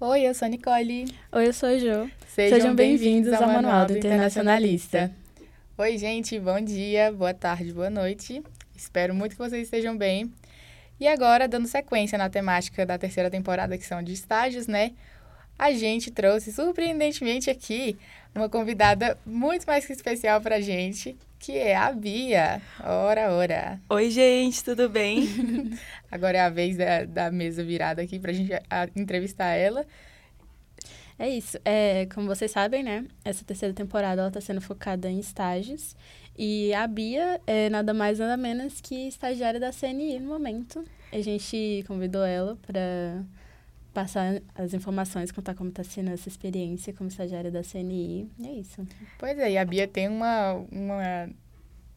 Oi, 0.00 0.28
eu 0.28 0.32
sou 0.32 0.46
a 0.46 0.48
Nicole. 0.48 1.12
Oi, 1.32 1.48
eu 1.48 1.52
sou 1.52 1.68
a 1.68 1.76
Jo. 1.76 2.08
Sejam, 2.28 2.56
Sejam 2.56 2.76
bem-vindos 2.76 3.32
ao 3.32 3.48
Manual 3.48 3.84
do 3.84 3.98
Internacionalista. 3.98 5.10
Oi, 5.76 5.98
gente, 5.98 6.38
bom 6.38 6.60
dia, 6.60 7.10
boa 7.10 7.34
tarde, 7.34 7.72
boa 7.72 7.90
noite. 7.90 8.40
Espero 8.76 9.12
muito 9.12 9.32
que 9.32 9.38
vocês 9.38 9.64
estejam 9.64 9.98
bem. 9.98 10.32
E 11.00 11.08
agora, 11.08 11.48
dando 11.48 11.66
sequência 11.66 12.16
na 12.16 12.30
temática 12.30 12.86
da 12.86 12.96
terceira 12.96 13.28
temporada, 13.28 13.76
que 13.76 13.84
são 13.84 14.00
de 14.00 14.12
estágios, 14.12 14.68
né? 14.68 14.92
A 15.58 15.72
gente 15.72 16.12
trouxe, 16.12 16.52
surpreendentemente, 16.52 17.50
aqui 17.50 17.98
uma 18.32 18.48
convidada 18.48 19.18
muito 19.26 19.66
mais 19.66 19.84
que 19.84 19.92
especial 19.92 20.40
pra 20.40 20.60
gente, 20.60 21.16
que 21.36 21.58
é 21.58 21.76
a 21.76 21.92
Bia. 21.92 22.62
Ora, 22.80 23.32
ora. 23.32 23.80
Oi, 23.88 24.08
gente, 24.08 24.62
tudo 24.62 24.88
bem? 24.88 25.26
Agora 26.12 26.38
é 26.38 26.40
a 26.42 26.48
vez 26.48 26.76
da, 26.76 27.04
da 27.04 27.30
mesa 27.32 27.64
virada 27.64 28.02
aqui 28.02 28.20
gente 28.32 28.52
a, 28.70 28.88
entrevistar 28.94 29.48
ela. 29.48 29.84
É 31.18 31.28
isso. 31.28 31.58
É, 31.64 32.06
como 32.14 32.28
vocês 32.28 32.52
sabem, 32.52 32.84
né? 32.84 33.04
Essa 33.24 33.44
terceira 33.44 33.74
temporada 33.74 34.22
ela 34.22 34.30
tá 34.30 34.40
sendo 34.40 34.60
focada 34.60 35.10
em 35.10 35.18
estágios. 35.18 35.96
E 36.36 36.72
a 36.72 36.86
Bia 36.86 37.40
é 37.48 37.68
nada 37.68 37.92
mais 37.92 38.20
nada 38.20 38.36
menos 38.36 38.80
que 38.80 39.08
estagiária 39.08 39.58
da 39.58 39.72
CNI 39.72 40.20
no 40.20 40.28
momento. 40.28 40.84
A 41.12 41.20
gente 41.20 41.84
convidou 41.88 42.24
ela 42.24 42.56
para 42.64 43.24
passar 43.92 44.40
as 44.54 44.74
informações, 44.74 45.32
contar 45.32 45.54
como 45.54 45.70
está 45.70 45.82
sendo 45.82 46.10
essa 46.10 46.28
experiência 46.28 46.92
como 46.92 47.08
estagiária 47.08 47.50
da 47.50 47.62
CNI. 47.62 48.28
É 48.44 48.52
isso. 48.52 48.86
Pois 49.18 49.38
é, 49.38 49.52
e 49.52 49.58
a 49.58 49.64
Bia 49.64 49.88
tem 49.88 50.08
uma, 50.08 50.54
uma 50.70 51.28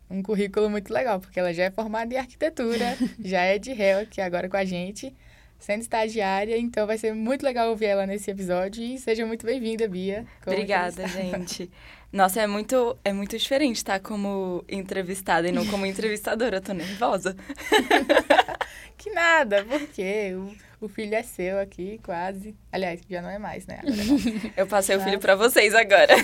um 0.09 0.21
currículo 0.21 0.69
muito 0.69 0.93
legal, 0.93 1.19
porque 1.19 1.39
ela 1.39 1.53
já 1.53 1.63
é 1.63 1.71
formada 1.71 2.13
em 2.13 2.17
arquitetura, 2.17 2.97
já 3.23 3.41
é 3.41 3.57
de 3.57 3.71
réu 3.73 3.99
aqui 3.99 4.19
agora 4.19 4.49
com 4.49 4.57
a 4.57 4.65
gente, 4.65 5.15
sendo 5.57 5.81
estagiária, 5.81 6.57
então 6.57 6.85
vai 6.85 6.97
ser 6.97 7.13
muito 7.13 7.43
legal 7.43 7.69
ouvir 7.69 7.85
ela 7.85 8.05
nesse 8.05 8.29
episódio 8.29 8.83
e 8.83 8.97
seja 8.97 9.25
muito 9.25 9.45
bem-vinda, 9.45 9.87
Bia. 9.87 10.25
Obrigada, 10.45 11.07
gente. 11.07 11.71
Nossa, 12.11 12.41
é 12.41 12.47
muito, 12.47 12.97
é 13.03 13.13
muito 13.13 13.37
diferente 13.37 13.77
estar 13.77 13.99
como 13.99 14.63
entrevistada 14.67 15.47
e 15.47 15.51
não 15.51 15.65
como 15.65 15.85
entrevistadora, 15.85 16.57
eu 16.57 16.61
tô 16.61 16.73
nervosa. 16.73 17.35
que 18.97 19.09
nada, 19.11 19.63
porque 19.65 20.33
o 20.35 20.55
o 20.81 20.87
filho 20.87 21.13
é 21.13 21.21
seu 21.21 21.59
aqui, 21.59 21.99
quase. 22.03 22.55
Aliás, 22.71 22.99
já 23.07 23.21
não 23.21 23.29
é 23.29 23.37
mais, 23.37 23.67
né? 23.67 23.81
Eu 24.57 24.65
passei 24.65 24.95
Mas... 24.95 25.05
o 25.05 25.07
filho 25.07 25.19
para 25.19 25.35
vocês 25.35 25.75
agora. 25.75 26.15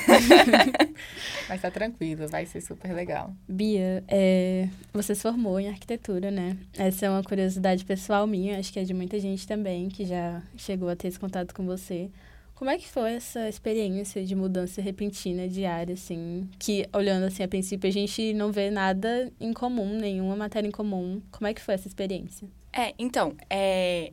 Mas 1.47 1.61
tá 1.61 1.69
tranquilo, 1.69 2.27
vai 2.27 2.47
ser 2.47 2.61
super 2.61 2.91
legal. 2.91 3.31
Bia, 3.47 4.03
é... 4.07 4.67
você 4.91 5.13
se 5.13 5.21
formou 5.21 5.59
em 5.59 5.69
arquitetura, 5.69 6.31
né? 6.31 6.57
Essa 6.75 7.05
é 7.05 7.09
uma 7.09 7.23
curiosidade 7.23 7.85
pessoal 7.85 8.25
minha, 8.25 8.57
acho 8.57 8.73
que 8.73 8.79
é 8.79 8.83
de 8.83 8.95
muita 8.95 9.19
gente 9.19 9.45
também, 9.45 9.89
que 9.89 10.05
já 10.05 10.41
chegou 10.57 10.89
a 10.89 10.95
ter 10.95 11.09
esse 11.09 11.19
contato 11.19 11.53
com 11.53 11.63
você. 11.63 12.09
Como 12.57 12.71
é 12.71 12.77
que 12.79 12.89
foi 12.89 13.13
essa 13.13 13.47
experiência 13.47 14.25
de 14.25 14.33
mudança 14.33 14.81
repentina 14.81 15.47
de 15.47 15.63
área, 15.63 15.93
assim? 15.93 16.49
Que, 16.57 16.89
olhando 16.91 17.27
assim, 17.27 17.43
a 17.43 17.47
princípio, 17.47 17.87
a 17.87 17.93
gente 17.93 18.33
não 18.33 18.51
vê 18.51 18.71
nada 18.71 19.31
em 19.39 19.53
comum, 19.53 19.99
nenhuma 19.99 20.35
matéria 20.35 20.67
em 20.67 20.71
comum. 20.71 21.21
Como 21.29 21.45
é 21.45 21.53
que 21.53 21.61
foi 21.61 21.75
essa 21.75 21.87
experiência? 21.87 22.49
É, 22.73 22.95
então, 22.97 23.35
é, 23.47 24.11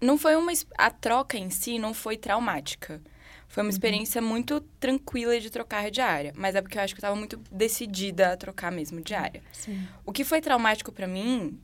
não 0.00 0.18
foi 0.18 0.34
uma 0.34 0.50
a 0.76 0.90
troca 0.90 1.38
em 1.38 1.50
si 1.50 1.78
não 1.78 1.94
foi 1.94 2.16
traumática. 2.16 3.00
Foi 3.46 3.62
uma 3.62 3.68
uhum. 3.68 3.70
experiência 3.70 4.20
muito 4.20 4.60
tranquila 4.80 5.38
de 5.38 5.48
trocar 5.48 5.88
de 5.88 6.00
área, 6.00 6.32
mas 6.34 6.56
é 6.56 6.60
porque 6.60 6.78
eu 6.78 6.82
acho 6.82 6.92
que 6.94 6.98
eu 6.98 7.02
estava 7.02 7.14
muito 7.14 7.36
decidida 7.48 8.32
a 8.32 8.36
trocar 8.36 8.72
mesmo 8.72 9.00
de 9.00 9.14
área. 9.14 9.40
Sim. 9.52 9.86
O 10.04 10.12
que 10.12 10.24
foi 10.24 10.40
traumático 10.40 10.90
para 10.90 11.06
mim, 11.06 11.56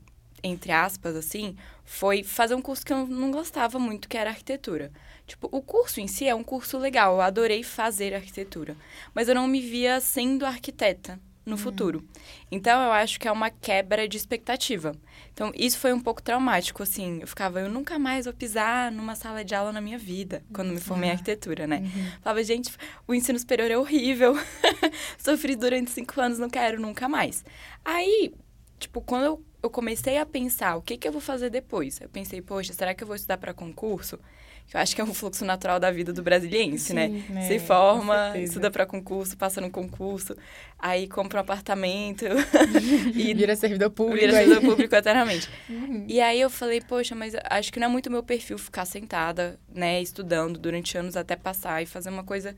entre 0.44 0.70
aspas 0.70 1.16
assim, 1.16 1.56
foi 1.84 2.22
fazer 2.22 2.54
um 2.54 2.62
curso 2.62 2.86
que 2.86 2.92
eu 2.92 3.04
não 3.04 3.32
gostava 3.32 3.80
muito, 3.80 4.08
que 4.08 4.16
era 4.16 4.30
arquitetura. 4.30 4.92
Tipo, 5.26 5.48
o 5.50 5.62
curso 5.62 6.00
em 6.00 6.06
si 6.06 6.26
é 6.26 6.34
um 6.34 6.44
curso 6.44 6.78
legal, 6.78 7.14
eu 7.14 7.20
adorei 7.22 7.62
fazer 7.62 8.14
arquitetura, 8.14 8.76
mas 9.14 9.28
eu 9.28 9.34
não 9.34 9.46
me 9.46 9.60
via 9.60 9.98
sendo 10.00 10.44
arquiteta 10.44 11.18
no 11.44 11.52
uhum. 11.52 11.58
futuro. 11.58 12.04
Então, 12.50 12.82
eu 12.82 12.92
acho 12.92 13.20
que 13.20 13.28
é 13.28 13.32
uma 13.32 13.50
quebra 13.50 14.08
de 14.08 14.16
expectativa. 14.16 14.94
Então, 15.32 15.52
isso 15.54 15.78
foi 15.78 15.92
um 15.92 16.00
pouco 16.00 16.22
traumático, 16.22 16.82
assim. 16.82 17.18
Eu 17.20 17.26
ficava, 17.26 17.60
eu 17.60 17.68
nunca 17.68 17.98
mais 17.98 18.24
vou 18.24 18.32
pisar 18.32 18.90
numa 18.90 19.14
sala 19.14 19.44
de 19.44 19.54
aula 19.54 19.72
na 19.72 19.80
minha 19.80 19.98
vida, 19.98 20.42
quando 20.52 20.72
me 20.72 20.80
formei 20.80 21.08
em 21.08 21.12
ah. 21.12 21.14
arquitetura, 21.14 21.66
né? 21.66 21.78
Uhum. 21.78 22.10
Falava, 22.22 22.42
gente, 22.42 22.72
o 23.06 23.14
ensino 23.14 23.38
superior 23.38 23.70
é 23.70 23.76
horrível. 23.76 24.34
Sofri 25.18 25.56
durante 25.56 25.90
cinco 25.90 26.20
anos, 26.20 26.38
não 26.38 26.48
quero 26.48 26.80
nunca 26.80 27.08
mais. 27.08 27.44
Aí, 27.84 28.32
tipo, 28.78 29.00
quando 29.00 29.24
eu, 29.24 29.44
eu 29.62 29.70
comecei 29.70 30.16
a 30.16 30.24
pensar 30.24 30.76
o 30.76 30.82
que, 30.82 30.96
que 30.96 31.06
eu 31.06 31.12
vou 31.12 31.20
fazer 31.20 31.50
depois, 31.50 32.00
eu 32.00 32.08
pensei, 32.08 32.40
poxa, 32.40 32.72
será 32.72 32.94
que 32.94 33.02
eu 33.02 33.06
vou 33.06 33.16
estudar 33.16 33.36
para 33.36 33.52
concurso? 33.52 34.18
Que 34.66 34.76
eu 34.76 34.80
acho 34.80 34.94
que 34.94 35.00
é 35.00 35.04
um 35.04 35.12
fluxo 35.12 35.44
natural 35.44 35.78
da 35.78 35.90
vida 35.90 36.12
do 36.12 36.22
brasiliense, 36.22 36.92
né? 36.92 37.08
Sim, 37.08 37.24
né? 37.32 37.48
Se 37.48 37.58
forma, 37.58 38.36
estuda 38.38 38.70
para 38.70 38.86
concurso, 38.86 39.36
passa 39.36 39.60
no 39.60 39.70
concurso, 39.70 40.36
aí 40.78 41.06
compra 41.06 41.38
um 41.38 41.42
apartamento 41.42 42.24
e 43.14 43.34
vira 43.34 43.54
servidor 43.56 43.90
público. 43.90 44.20
Vira 44.20 44.32
servidor 44.32 44.62
público 44.62 44.94
eternamente. 44.94 45.48
Uhum. 45.68 46.06
E 46.08 46.20
aí 46.20 46.40
eu 46.40 46.50
falei, 46.50 46.80
poxa, 46.80 47.14
mas 47.14 47.34
acho 47.50 47.72
que 47.72 47.78
não 47.78 47.86
é 47.86 47.90
muito 47.90 48.10
meu 48.10 48.22
perfil 48.22 48.58
ficar 48.58 48.84
sentada, 48.84 49.58
né, 49.72 50.00
estudando 50.00 50.58
durante 50.58 50.96
anos 50.96 51.16
até 51.16 51.36
passar 51.36 51.82
e 51.82 51.86
fazer 51.86 52.10
uma 52.10 52.24
coisa 52.24 52.54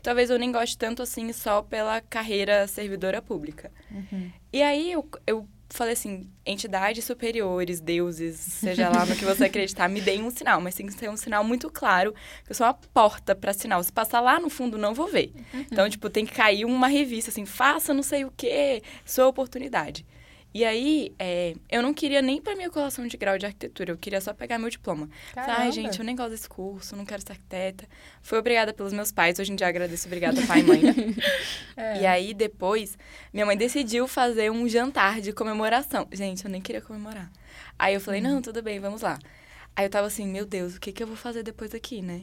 que 0.00 0.02
talvez 0.02 0.30
eu 0.30 0.38
nem 0.38 0.50
goste 0.50 0.78
tanto 0.78 1.02
assim 1.02 1.30
só 1.30 1.60
pela 1.60 2.00
carreira 2.00 2.66
servidora 2.66 3.20
pública. 3.20 3.70
Uhum. 3.90 4.30
E 4.50 4.62
aí 4.62 4.92
eu, 4.92 5.06
eu 5.26 5.46
falei 5.76 5.92
assim, 5.92 6.28
entidades 6.44 7.04
superiores, 7.04 7.80
deuses, 7.80 8.36
seja 8.38 8.88
lá 8.88 9.06
no 9.06 9.14
que 9.14 9.24
você 9.24 9.44
acreditar, 9.44 9.88
me 9.88 10.00
deem 10.00 10.22
um 10.22 10.30
sinal, 10.30 10.60
mas 10.60 10.74
tem 10.74 10.86
que 10.86 10.92
ser 10.92 11.08
um 11.08 11.16
sinal 11.16 11.44
muito 11.44 11.70
claro, 11.70 12.12
que 12.44 12.50
eu 12.50 12.54
sou 12.54 12.66
uma 12.66 12.74
porta 12.74 13.34
para 13.34 13.52
sinal. 13.52 13.82
Se 13.82 13.92
passar 13.92 14.20
lá 14.20 14.40
no 14.40 14.50
fundo, 14.50 14.76
não 14.76 14.94
vou 14.94 15.06
ver. 15.06 15.32
Então, 15.70 15.88
tipo, 15.88 16.10
tem 16.10 16.26
que 16.26 16.32
cair 16.32 16.64
uma 16.64 16.88
revista 16.88 17.30
assim, 17.30 17.46
faça 17.46 17.94
não 17.94 18.02
sei 18.02 18.24
o 18.24 18.32
quê, 18.36 18.82
sua 19.04 19.26
oportunidade. 19.26 20.04
E 20.52 20.64
aí, 20.64 21.14
é, 21.18 21.54
eu 21.70 21.80
não 21.80 21.94
queria 21.94 22.20
nem 22.20 22.40
para 22.40 22.56
minha 22.56 22.68
colação 22.68 23.06
de 23.06 23.16
grau 23.16 23.38
de 23.38 23.46
arquitetura, 23.46 23.92
eu 23.92 23.96
queria 23.96 24.20
só 24.20 24.34
pegar 24.34 24.58
meu 24.58 24.68
diploma. 24.68 25.08
Falei, 25.32 25.50
ai, 25.50 25.72
gente, 25.72 25.98
eu 26.00 26.04
nem 26.04 26.16
gosto 26.16 26.30
desse 26.30 26.48
curso, 26.48 26.96
não 26.96 27.04
quero 27.04 27.22
ser 27.22 27.32
arquiteta. 27.32 27.86
Fui 28.20 28.36
obrigada 28.36 28.72
pelos 28.72 28.92
meus 28.92 29.12
pais, 29.12 29.38
hoje 29.38 29.52
em 29.52 29.56
dia 29.56 29.68
agradeço, 29.68 30.08
obrigada, 30.08 30.44
pai 30.46 30.60
e 30.60 30.62
mãe. 30.64 30.82
é. 31.76 32.02
E 32.02 32.06
aí, 32.06 32.34
depois, 32.34 32.98
minha 33.32 33.46
mãe 33.46 33.56
decidiu 33.56 34.08
fazer 34.08 34.50
um 34.50 34.68
jantar 34.68 35.20
de 35.20 35.32
comemoração. 35.32 36.08
Gente, 36.10 36.44
eu 36.44 36.50
nem 36.50 36.60
queria 36.60 36.80
comemorar. 36.80 37.30
Aí 37.78 37.94
eu 37.94 38.00
falei, 38.00 38.20
hum. 38.20 38.24
não, 38.24 38.42
tudo 38.42 38.60
bem, 38.60 38.80
vamos 38.80 39.02
lá. 39.02 39.18
Aí 39.76 39.86
eu 39.86 39.90
tava 39.90 40.08
assim, 40.08 40.26
meu 40.26 40.44
Deus, 40.44 40.74
o 40.74 40.80
que, 40.80 40.92
que 40.92 41.02
eu 41.02 41.06
vou 41.06 41.16
fazer 41.16 41.44
depois 41.44 41.72
aqui, 41.74 42.02
né? 42.02 42.22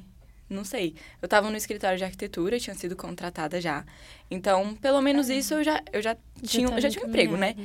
Não 0.49 0.63
sei. 0.63 0.95
Eu 1.21 1.25
estava 1.25 1.49
no 1.49 1.57
escritório 1.57 1.97
de 1.97 2.03
arquitetura, 2.03 2.59
tinha 2.59 2.75
sido 2.75 2.95
contratada 2.95 3.59
já. 3.59 3.85
Então, 4.31 4.75
pelo 4.75 5.01
menos 5.01 5.29
isso 5.29 5.53
eu 5.55 5.63
já, 5.63 5.81
eu 5.91 6.01
já, 6.01 6.15
tinha, 6.43 6.67
eu 6.67 6.81
já 6.81 6.89
tinha 6.89 7.05
um 7.05 7.09
emprego, 7.09 7.35
né? 7.35 7.55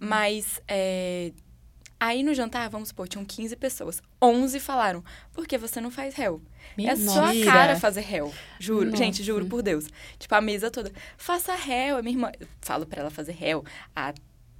Mas 0.00 0.60
é, 0.66 1.32
Aí 2.04 2.22
no 2.22 2.34
jantar, 2.34 2.68
vamos 2.68 2.88
supor, 2.88 3.08
tinham 3.08 3.24
15 3.24 3.56
pessoas. 3.56 4.02
11 4.20 4.60
falaram, 4.60 5.02
por 5.32 5.46
que 5.46 5.56
você 5.56 5.80
não 5.80 5.90
faz 5.90 6.14
réu? 6.14 6.42
É 6.78 6.94
sua 6.96 7.32
cara 7.44 7.80
fazer 7.80 8.02
réu. 8.02 8.30
Juro, 8.58 8.90
Nossa. 8.90 8.96
gente, 8.98 9.22
juro 9.22 9.46
por 9.46 9.62
Deus. 9.62 9.86
Tipo, 10.18 10.34
a 10.34 10.40
mesa 10.42 10.70
toda, 10.70 10.92
faça 11.16 11.54
réu. 11.54 11.96
A 11.96 12.02
minha 12.02 12.14
irmã, 12.14 12.30
eu 12.38 12.46
falo 12.60 12.84
pra 12.84 13.00
ela 13.00 13.10
fazer 13.10 13.32
réu 13.32 13.64
há 13.96 14.12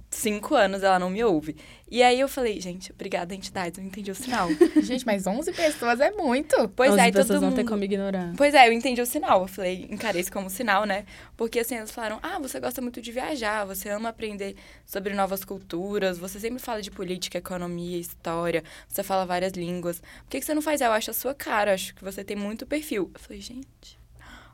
cinco 0.09 0.55
anos 0.55 0.83
ela 0.83 0.97
não 0.97 1.09
me 1.09 1.23
ouve. 1.23 1.55
E 1.89 2.01
aí 2.01 2.19
eu 2.19 2.27
falei, 2.27 2.59
gente, 2.59 2.91
obrigada, 2.91 3.35
entidade, 3.35 3.79
eu 3.79 3.85
entendi 3.85 4.09
o 4.09 4.15
sinal. 4.15 4.49
gente, 4.81 5.05
mas 5.05 5.27
11 5.27 5.51
pessoas 5.51 5.99
é 5.99 6.09
muito. 6.11 6.67
Pois 6.69 6.91
11 6.91 6.99
é, 6.99 7.05
pessoas 7.05 7.27
todo 7.27 7.35
mundo... 7.35 7.49
não 7.49 7.55
tem 7.55 7.65
como 7.65 7.83
ignorar. 7.83 8.33
Pois 8.35 8.53
é, 8.53 8.67
eu 8.67 8.73
entendi 8.73 9.01
o 9.01 9.05
sinal. 9.05 9.41
Eu 9.41 9.47
falei, 9.47 9.87
encarei 9.89 10.21
isso 10.21 10.31
como 10.31 10.49
sinal, 10.49 10.85
né? 10.85 11.05
Porque 11.37 11.59
assim, 11.59 11.75
elas 11.75 11.91
falaram, 11.91 12.19
ah, 12.23 12.39
você 12.39 12.59
gosta 12.59 12.81
muito 12.81 13.01
de 13.01 13.11
viajar, 13.11 13.65
você 13.65 13.89
ama 13.89 14.09
aprender 14.09 14.55
sobre 14.85 15.13
novas 15.13 15.45
culturas, 15.45 16.17
você 16.17 16.39
sempre 16.39 16.59
fala 16.59 16.81
de 16.81 16.89
política, 16.89 17.37
economia, 17.37 17.99
história, 17.99 18.63
você 18.87 19.03
fala 19.03 19.25
várias 19.25 19.53
línguas. 19.53 19.99
Por 19.99 20.29
que, 20.29 20.39
que 20.39 20.45
você 20.45 20.55
não 20.55 20.61
faz? 20.61 20.81
Eu 20.81 20.91
acho 20.91 21.11
a 21.11 21.13
sua 21.13 21.35
cara, 21.35 21.73
acho 21.73 21.93
que 21.93 22.03
você 22.03 22.23
tem 22.23 22.35
muito 22.35 22.65
perfil. 22.65 23.11
Eu 23.13 23.19
falei, 23.19 23.41
gente, 23.41 23.99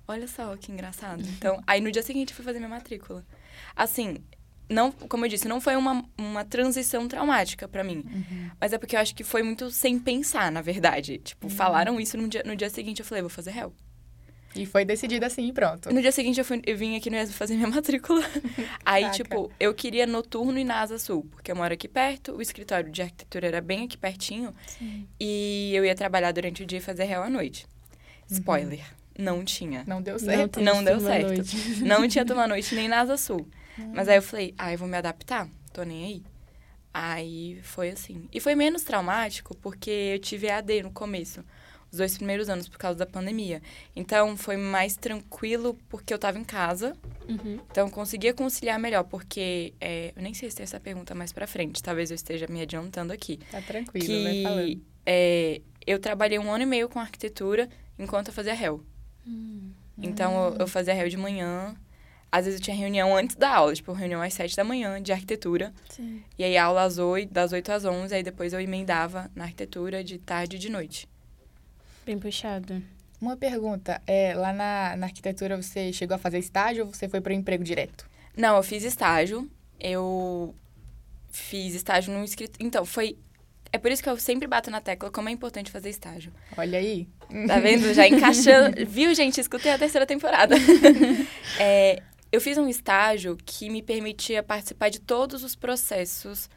olha 0.07 0.27
só 0.27 0.55
que 0.57 0.71
engraçado. 0.71 1.23
Então, 1.37 1.61
aí 1.65 1.79
no 1.79 1.91
dia 1.91 2.03
seguinte 2.03 2.31
eu 2.31 2.35
fui 2.35 2.43
fazer 2.43 2.59
minha 2.59 2.69
matrícula. 2.69 3.25
Assim, 3.75 4.17
não, 4.71 4.91
como 4.91 5.25
eu 5.25 5.29
disse, 5.29 5.47
não 5.47 5.59
foi 5.59 5.75
uma, 5.75 6.03
uma 6.18 6.45
transição 6.45 7.07
traumática 7.07 7.68
para 7.68 7.83
mim. 7.83 8.03
Uhum. 8.06 8.50
Mas 8.59 8.71
é 8.71 8.77
porque 8.77 8.95
eu 8.95 9.00
acho 9.00 9.13
que 9.13 9.23
foi 9.23 9.44
muito 9.44 9.69
sem 9.69 10.00
pensar, 10.00 10.51
na 10.51 10.62
verdade. 10.62 11.18
Tipo, 11.19 11.47
uhum. 11.47 11.53
falaram 11.53 12.00
isso 12.00 12.18
no 12.18 12.27
dia, 12.27 12.41
no 12.45 12.56
dia 12.56 12.69
seguinte, 12.69 13.00
eu 13.00 13.06
falei, 13.06 13.21
vou 13.21 13.29
fazer 13.29 13.51
réu. 13.51 13.73
E 14.56 14.65
foi 14.65 14.83
decidido 14.83 15.25
assim 15.25 15.47
e 15.47 15.53
pronto. 15.53 15.94
No 15.94 16.01
dia 16.01 16.12
seguinte, 16.12 16.39
eu, 16.39 16.45
fui, 16.45 16.62
eu 16.65 16.77
vim 16.77 16.95
aqui 16.95 17.09
no 17.09 17.18
ESB 17.18 17.33
fazer 17.33 17.56
minha 17.56 17.68
matrícula. 17.69 18.21
Aí, 18.85 19.09
tipo, 19.12 19.51
eu 19.59 19.73
queria 19.73 20.06
noturno 20.06 20.57
e 20.57 20.63
na 20.63 20.81
Asa 20.81 20.97
Sul, 20.97 21.27
porque 21.31 21.51
eu 21.51 21.56
moro 21.56 21.74
aqui 21.74 21.88
perto, 21.88 22.33
o 22.33 22.41
escritório 22.41 22.89
de 22.89 23.01
arquitetura 23.01 23.47
era 23.47 23.62
bem 23.62 23.85
aqui 23.85 23.97
pertinho. 23.97 24.53
Sim. 24.67 25.07
E 25.19 25.71
eu 25.74 25.85
ia 25.85 25.95
trabalhar 25.95 26.31
durante 26.31 26.63
o 26.63 26.65
dia 26.65 26.79
e 26.79 26.81
fazer 26.81 27.06
réu 27.06 27.24
à 27.24 27.29
noite. 27.29 27.65
Uhum. 28.29 28.38
Spoiler. 28.38 28.85
Não 29.17 29.44
tinha. 29.44 29.83
Não 29.85 30.01
deu 30.01 30.17
certo. 30.17 30.59
Não, 30.62 30.75
não 30.75 30.83
deu 30.83 31.00
certo. 31.00 31.44
Não 31.85 32.07
tinha 32.09 32.25
turma 32.25 32.47
noite 32.47 32.74
nem 32.74 32.88
na 32.88 33.01
Asa 33.01 33.17
Sul. 33.17 33.45
Mas 33.93 34.07
aí 34.07 34.17
eu 34.17 34.21
falei, 34.21 34.53
ah, 34.57 34.71
eu 34.71 34.77
vou 34.77 34.87
me 34.87 34.97
adaptar, 34.97 35.47
tô 35.73 35.83
nem 35.83 36.05
aí. 36.05 36.23
Aí 36.93 37.59
foi 37.63 37.89
assim. 37.89 38.27
E 38.33 38.39
foi 38.39 38.53
menos 38.55 38.83
traumático 38.83 39.55
porque 39.57 39.89
eu 39.89 40.19
tive 40.19 40.49
AD 40.49 40.83
no 40.83 40.91
começo. 40.91 41.43
os 41.91 41.97
dois 41.97 42.15
primeiros 42.17 42.49
anos 42.49 42.69
por 42.69 42.77
causa 42.77 42.97
da 42.97 43.05
pandemia. 43.05 43.61
Então, 43.95 44.37
foi 44.37 44.55
mais 44.55 44.95
tranquilo 44.95 45.77
porque 45.89 46.13
eu 46.13 46.15
estava 46.15 46.39
em 46.39 46.43
casa. 46.43 46.95
Uhum. 47.27 47.59
Então, 47.69 47.87
eu 47.87 47.91
conseguia 47.91 48.33
conciliar 48.33 48.79
melhor, 48.79 49.03
porque... 49.03 49.73
é, 49.79 50.13
eu 50.15 50.21
nem 50.21 50.33
sei 50.33 50.49
se 50.49 50.55
tem 50.55 50.63
essa 50.63 50.79
pergunta 50.79 51.13
mais 51.13 51.33
pra 51.33 51.45
frente. 51.45 51.83
Talvez 51.83 52.09
eu 52.09 52.15
esteja 52.15 52.47
me 52.47 52.61
adiantando 52.61 53.11
aqui. 53.11 53.39
Tá 53.51 53.61
tranquilo, 53.61 54.23
vai 54.23 54.43
falando. 54.43 54.65
Que 54.65 54.81
é, 55.05 55.61
eu 55.85 55.99
trabalhei 55.99 56.39
um 56.39 56.51
ano 56.51 56.63
e 56.63 56.65
meio 56.67 56.87
com 56.87 56.99
arquitetura 56.99 57.69
enquanto 57.99 58.29
eu 58.29 58.33
fazia 58.33 58.53
réu. 58.53 58.83
Hum. 59.27 59.71
Então, 59.97 60.53
eu, 60.53 60.59
eu 60.59 60.67
fazia 60.67 60.93
réu 60.93 61.09
de 61.09 61.17
manhã. 61.17 61.75
Às 62.31 62.45
vezes 62.45 62.59
eu 62.59 62.63
tinha 62.63 62.75
reunião 62.75 63.15
antes 63.15 63.35
da 63.35 63.49
aula, 63.49 63.73
tipo, 63.73 63.91
reunião 63.91 64.21
às 64.21 64.33
sete 64.33 64.55
da 64.55 64.63
manhã 64.63 65.01
de 65.01 65.11
arquitetura. 65.11 65.73
Sim. 65.89 66.23
E 66.37 66.43
aí 66.43 66.57
aula 66.57 66.83
às 66.83 66.97
8, 66.97 67.31
das 67.31 67.51
8 67.51 67.71
às 67.71 67.83
11, 67.83 68.15
aí 68.15 68.23
depois 68.23 68.53
eu 68.53 68.61
emendava 68.61 69.29
na 69.35 69.43
arquitetura 69.43 70.03
de 70.03 70.17
tarde 70.17 70.55
e 70.55 70.59
de 70.59 70.69
noite. 70.69 71.09
Bem 72.05 72.17
puxado. 72.17 72.81
Uma 73.19 73.35
pergunta, 73.35 74.01
é, 74.07 74.33
lá 74.33 74.51
na, 74.53 74.95
na 74.95 75.05
arquitetura 75.07 75.61
você 75.61 75.91
chegou 75.93 76.15
a 76.15 76.17
fazer 76.17 76.39
estágio 76.39 76.85
ou 76.85 76.93
você 76.93 77.07
foi 77.07 77.21
para 77.21 77.33
emprego 77.33 77.63
direto? 77.63 78.09
Não, 78.35 78.55
eu 78.55 78.63
fiz 78.63 78.83
estágio. 78.83 79.49
Eu 79.79 80.55
fiz 81.29 81.73
estágio 81.73 82.13
no 82.13 82.23
escritório. 82.23 82.65
Então, 82.65 82.85
foi. 82.85 83.17
É 83.73 83.77
por 83.77 83.91
isso 83.91 84.03
que 84.03 84.09
eu 84.09 84.17
sempre 84.17 84.47
bato 84.47 84.69
na 84.69 84.81
tecla 84.81 85.09
como 85.09 85.29
é 85.29 85.31
importante 85.31 85.71
fazer 85.71 85.89
estágio. 85.89 86.31
Olha 86.57 86.77
aí. 86.77 87.07
Tá 87.47 87.59
vendo? 87.59 87.93
Já 87.93 88.07
encaixando. 88.07 88.85
Viu, 88.85 89.13
gente? 89.13 89.39
Escutei 89.39 89.71
a 89.71 89.77
terceira 89.77 90.05
temporada. 90.05 90.55
É, 91.59 92.01
eu 92.31 92.39
fiz 92.39 92.57
um 92.57 92.67
estágio 92.67 93.37
que 93.45 93.69
me 93.69 93.81
permitia 93.81 94.41
participar 94.41 94.89
de 94.89 94.99
todos 94.99 95.43
os 95.43 95.55
processos 95.55 96.49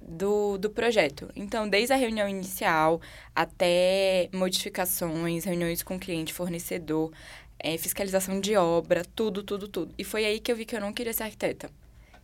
do, 0.00 0.56
do 0.56 0.70
projeto. 0.70 1.30
Então, 1.36 1.68
desde 1.68 1.92
a 1.92 1.96
reunião 1.96 2.28
inicial 2.28 3.00
até 3.34 4.30
modificações, 4.32 5.44
reuniões 5.44 5.82
com 5.82 5.98
cliente, 5.98 6.32
fornecedor, 6.32 7.12
é, 7.58 7.76
fiscalização 7.76 8.40
de 8.40 8.56
obra, 8.56 9.02
tudo, 9.14 9.42
tudo, 9.42 9.68
tudo. 9.68 9.94
E 9.98 10.04
foi 10.04 10.24
aí 10.24 10.40
que 10.40 10.50
eu 10.50 10.56
vi 10.56 10.64
que 10.64 10.74
eu 10.74 10.80
não 10.80 10.92
queria 10.92 11.12
ser 11.12 11.24
arquiteta. 11.24 11.70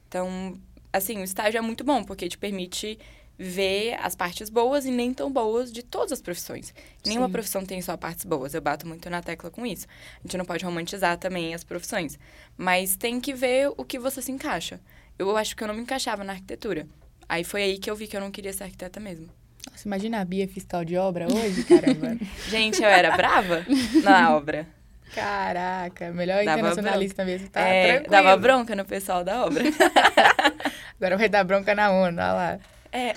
Então, 0.09 0.59
assim, 0.93 1.19
o 1.19 1.25
estágio 1.25 1.59
é 1.59 1.61
muito 1.61 1.85
bom, 1.85 2.03
porque 2.03 2.29
te 2.29 2.39
permite 2.39 2.99
ver 3.39 3.99
as 4.03 4.15
partes 4.15 4.49
boas 4.49 4.85
e 4.87 4.91
nem 4.91 5.13
tão 5.13 5.31
boas 5.31 5.71
de 5.73 5.83
todas 5.83 6.13
as 6.13 6.21
profissões. 6.23 6.73
Nenhuma 7.05 7.27
Sim. 7.27 7.33
profissão 7.33 7.65
tem 7.67 7.81
só 7.83 7.97
partes 7.97 8.25
boas. 8.25 8.55
Eu 8.55 8.61
bato 8.63 8.87
muito 8.87 9.09
na 9.11 9.21
tecla 9.23 9.51
com 9.51 9.67
isso. 9.67 9.87
A 10.19 10.23
gente 10.27 10.37
não 10.39 10.45
pode 10.45 10.65
romantizar 10.65 11.17
também 11.19 11.55
as 11.55 11.63
profissões. 11.65 12.19
Mas 12.57 12.97
tem 12.97 13.21
que 13.21 13.35
ver 13.35 13.71
o 13.77 13.85
que 13.85 13.99
você 13.99 14.23
se 14.23 14.33
encaixa. 14.33 14.81
Eu 15.19 15.37
acho 15.37 15.55
que 15.57 15.63
eu 15.63 15.69
não 15.69 15.75
me 15.75 15.83
encaixava 15.83 16.25
na 16.25 16.33
arquitetura. 16.33 16.87
Aí 17.29 17.45
foi 17.45 17.63
aí 17.63 17.79
que 17.79 17.91
eu 17.91 17.97
vi 17.97 18.07
que 18.07 18.17
eu 18.17 18.21
não 18.21 18.31
queria 18.31 18.53
ser 18.53 18.65
arquiteta 18.65 19.01
mesmo. 19.01 19.29
Nossa, 19.71 19.87
imagina 19.89 20.21
a 20.21 20.25
Bia 20.25 20.47
fiscal 20.47 20.85
de 20.85 20.97
obra 20.97 21.27
hoje, 21.31 21.65
caramba. 21.65 22.17
Gente, 22.49 22.81
eu 22.83 22.89
era 22.89 23.17
brava 23.17 23.67
na 24.03 24.35
obra. 24.37 24.67
Caraca, 25.15 26.13
melhor 26.13 26.45
Dava 26.45 26.59
internacionalista 26.61 27.25
mesmo, 27.25 27.49
tá 27.49 27.61
É, 27.61 27.87
tranquilo. 27.87 28.11
dava 28.11 28.37
bronca 28.37 28.77
no 28.77 28.85
pessoal 28.85 29.25
da 29.25 29.45
obra. 29.45 29.65
Agora 31.01 31.17
vai 31.17 31.29
dar 31.29 31.45
bronca 31.45 31.75
na 31.75 31.91
ONU, 31.91 32.19
olha 32.19 32.33
lá. 32.33 32.59
É. 32.97 33.13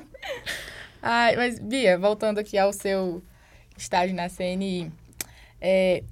Ai, 1.00 1.36
mas, 1.36 1.60
Bia, 1.60 1.96
voltando 1.96 2.38
aqui 2.38 2.58
ao 2.58 2.72
seu 2.72 3.22
estágio 3.78 4.14
na 4.14 4.28
CNI, 4.28 4.90
é, 5.60 6.02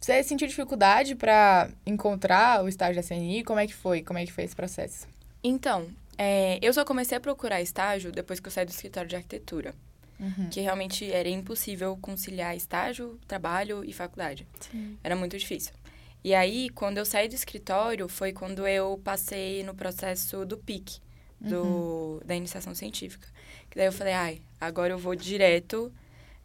você 0.00 0.20
sentiu 0.24 0.48
dificuldade 0.48 1.14
para 1.14 1.70
encontrar 1.86 2.64
o 2.64 2.68
estágio 2.68 3.00
da 3.00 3.06
CNI? 3.06 3.44
Como 3.44 3.60
é 3.60 3.68
que 3.68 3.74
foi? 3.74 4.02
Como 4.02 4.18
é 4.18 4.26
que 4.26 4.32
foi 4.32 4.42
esse 4.42 4.56
processo? 4.56 5.06
Então, 5.44 5.88
é, 6.18 6.58
eu 6.60 6.72
só 6.72 6.84
comecei 6.84 7.16
a 7.16 7.20
procurar 7.20 7.62
estágio 7.62 8.10
depois 8.10 8.40
que 8.40 8.48
eu 8.48 8.52
saí 8.52 8.66
do 8.66 8.72
escritório 8.72 9.08
de 9.08 9.14
arquitetura. 9.14 9.72
Uhum. 10.18 10.48
Que 10.50 10.60
realmente 10.60 11.10
era 11.12 11.28
impossível 11.28 11.96
conciliar 12.00 12.56
estágio, 12.56 13.20
trabalho 13.28 13.84
e 13.84 13.92
faculdade. 13.92 14.46
Sim. 14.58 14.98
Era 15.04 15.14
muito 15.14 15.38
difícil. 15.38 15.72
E 16.24 16.34
aí, 16.34 16.68
quando 16.70 16.98
eu 16.98 17.04
saí 17.04 17.28
do 17.28 17.34
escritório, 17.34 18.08
foi 18.08 18.32
quando 18.32 18.66
eu 18.66 19.00
passei 19.04 19.62
no 19.62 19.74
processo 19.74 20.44
do 20.44 20.56
PIC, 20.56 21.00
do, 21.40 22.20
da 22.24 22.34
iniciação 22.34 22.74
científica. 22.74 23.26
Que 23.70 23.76
daí 23.76 23.86
eu 23.86 23.92
falei, 23.92 24.12
ai, 24.12 24.40
agora 24.60 24.92
eu 24.92 24.98
vou 24.98 25.14
direto, 25.14 25.92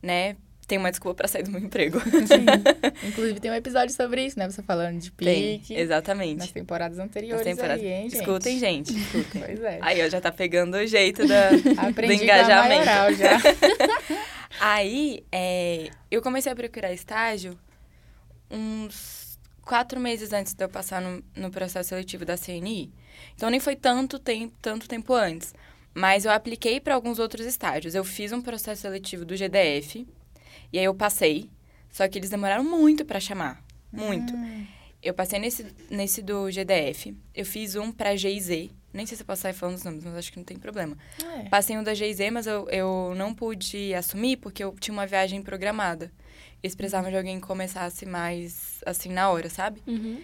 né? 0.02 0.36
Tem 0.68 0.78
uma 0.78 0.90
desculpa 0.90 1.18
pra 1.18 1.28
sair 1.28 1.44
do 1.44 1.52
meu 1.52 1.60
emprego. 1.60 2.00
Inclusive, 3.06 3.40
tem 3.42 3.52
um 3.52 3.56
episódio 3.56 3.94
sobre 3.94 4.26
isso, 4.26 4.40
né? 4.40 4.50
Você 4.50 4.62
falando 4.64 5.00
de 5.00 5.12
Tem, 5.12 5.60
pique. 5.60 5.74
exatamente. 5.76 6.38
Nas 6.38 6.52
temporadas 6.52 6.98
anteriores 6.98 7.46
Nas 7.46 7.56
temporadas. 7.56 7.84
aí, 7.84 7.92
hein, 7.92 8.10
gente? 8.10 8.20
Escutem, 8.22 8.60
gente, 8.60 8.98
escutem. 8.98 9.42
Pois 9.42 9.62
é. 9.62 9.80
Aí, 9.82 10.06
ó, 10.06 10.08
já 10.08 10.22
tá 10.22 10.32
pegando 10.32 10.76
o 10.78 10.88
jeito 10.88 11.28
da, 11.28 11.50
Aprendi 11.90 12.18
do 12.18 12.24
engajamento. 12.24 12.86
maioral 12.86 13.14
já. 13.14 13.38
Aí, 14.62 15.26
é, 15.32 15.90
eu 16.10 16.22
comecei 16.22 16.52
a 16.52 16.56
procurar 16.56 16.94
estágio 16.94 17.58
uns 18.50 19.40
quatro 19.64 20.00
meses 20.00 20.32
antes 20.34 20.54
de 20.54 20.64
eu 20.64 20.70
passar 20.70 21.02
no, 21.02 21.24
no 21.36 21.50
processo 21.52 21.90
seletivo 21.90 22.26
da 22.26 22.38
CNI. 22.38 22.92
Então, 23.36 23.50
nem 23.50 23.60
foi 23.60 23.76
tanto 23.76 24.18
tempo, 24.20 24.54
tanto 24.62 24.88
tempo 24.88 25.14
antes. 25.14 25.54
Mas 25.94 26.24
eu 26.26 26.32
apliquei 26.32 26.80
para 26.80 26.96
alguns 26.96 27.20
outros 27.20 27.46
estágios. 27.46 27.94
Eu 27.96 28.04
fiz 28.04 28.32
um 28.32 28.42
processo 28.42 28.82
seletivo 28.84 29.26
do 29.26 29.36
GDF, 29.36 30.08
e 30.72 30.80
aí 30.80 30.86
eu 30.86 30.96
passei. 30.96 31.50
Só 31.90 32.08
que 32.08 32.18
eles 32.18 32.30
demoraram 32.30 32.64
muito 32.64 33.04
para 33.04 33.20
chamar. 33.20 33.62
Muito. 33.92 34.34
Hum, 34.34 34.66
Eu 35.04 35.14
passei 35.14 35.38
nesse, 35.40 35.66
nesse 35.90 36.22
do 36.22 36.50
GDF. 36.50 37.14
Eu 37.36 37.46
fiz 37.46 37.76
um 37.76 37.92
pra 37.92 38.16
GIZ. 38.16 38.70
Nem 38.94 39.06
sei 39.06 39.18
se 39.18 39.24
eu 39.24 39.26
posso 39.28 39.42
sair 39.42 39.54
falando 39.54 39.76
os 39.76 39.84
nomes, 39.84 40.04
mas 40.06 40.16
acho 40.16 40.32
que 40.32 40.38
não 40.38 40.44
tem 40.46 40.58
problema. 40.58 40.98
é. 41.40 41.50
Passei 41.50 41.78
um 41.78 41.84
da 41.84 41.94
GIZ, 41.94 42.20
mas 42.32 42.46
eu, 42.48 42.70
eu 42.70 43.14
não 43.16 43.34
pude 43.34 43.94
assumir 43.94 44.38
porque 44.38 44.64
eu 44.64 44.74
tinha 44.80 44.94
uma 44.94 45.06
viagem 45.08 45.42
programada. 45.42 46.12
Eles 46.64 46.76
precisavam 46.76 47.10
de 47.10 47.18
alguém 47.18 47.40
que 47.42 47.48
começasse 47.48 48.06
mais 48.06 48.82
assim 48.86 49.10
na 49.10 49.30
hora, 49.30 49.50
sabe? 49.50 49.82
Uhum. 49.88 50.22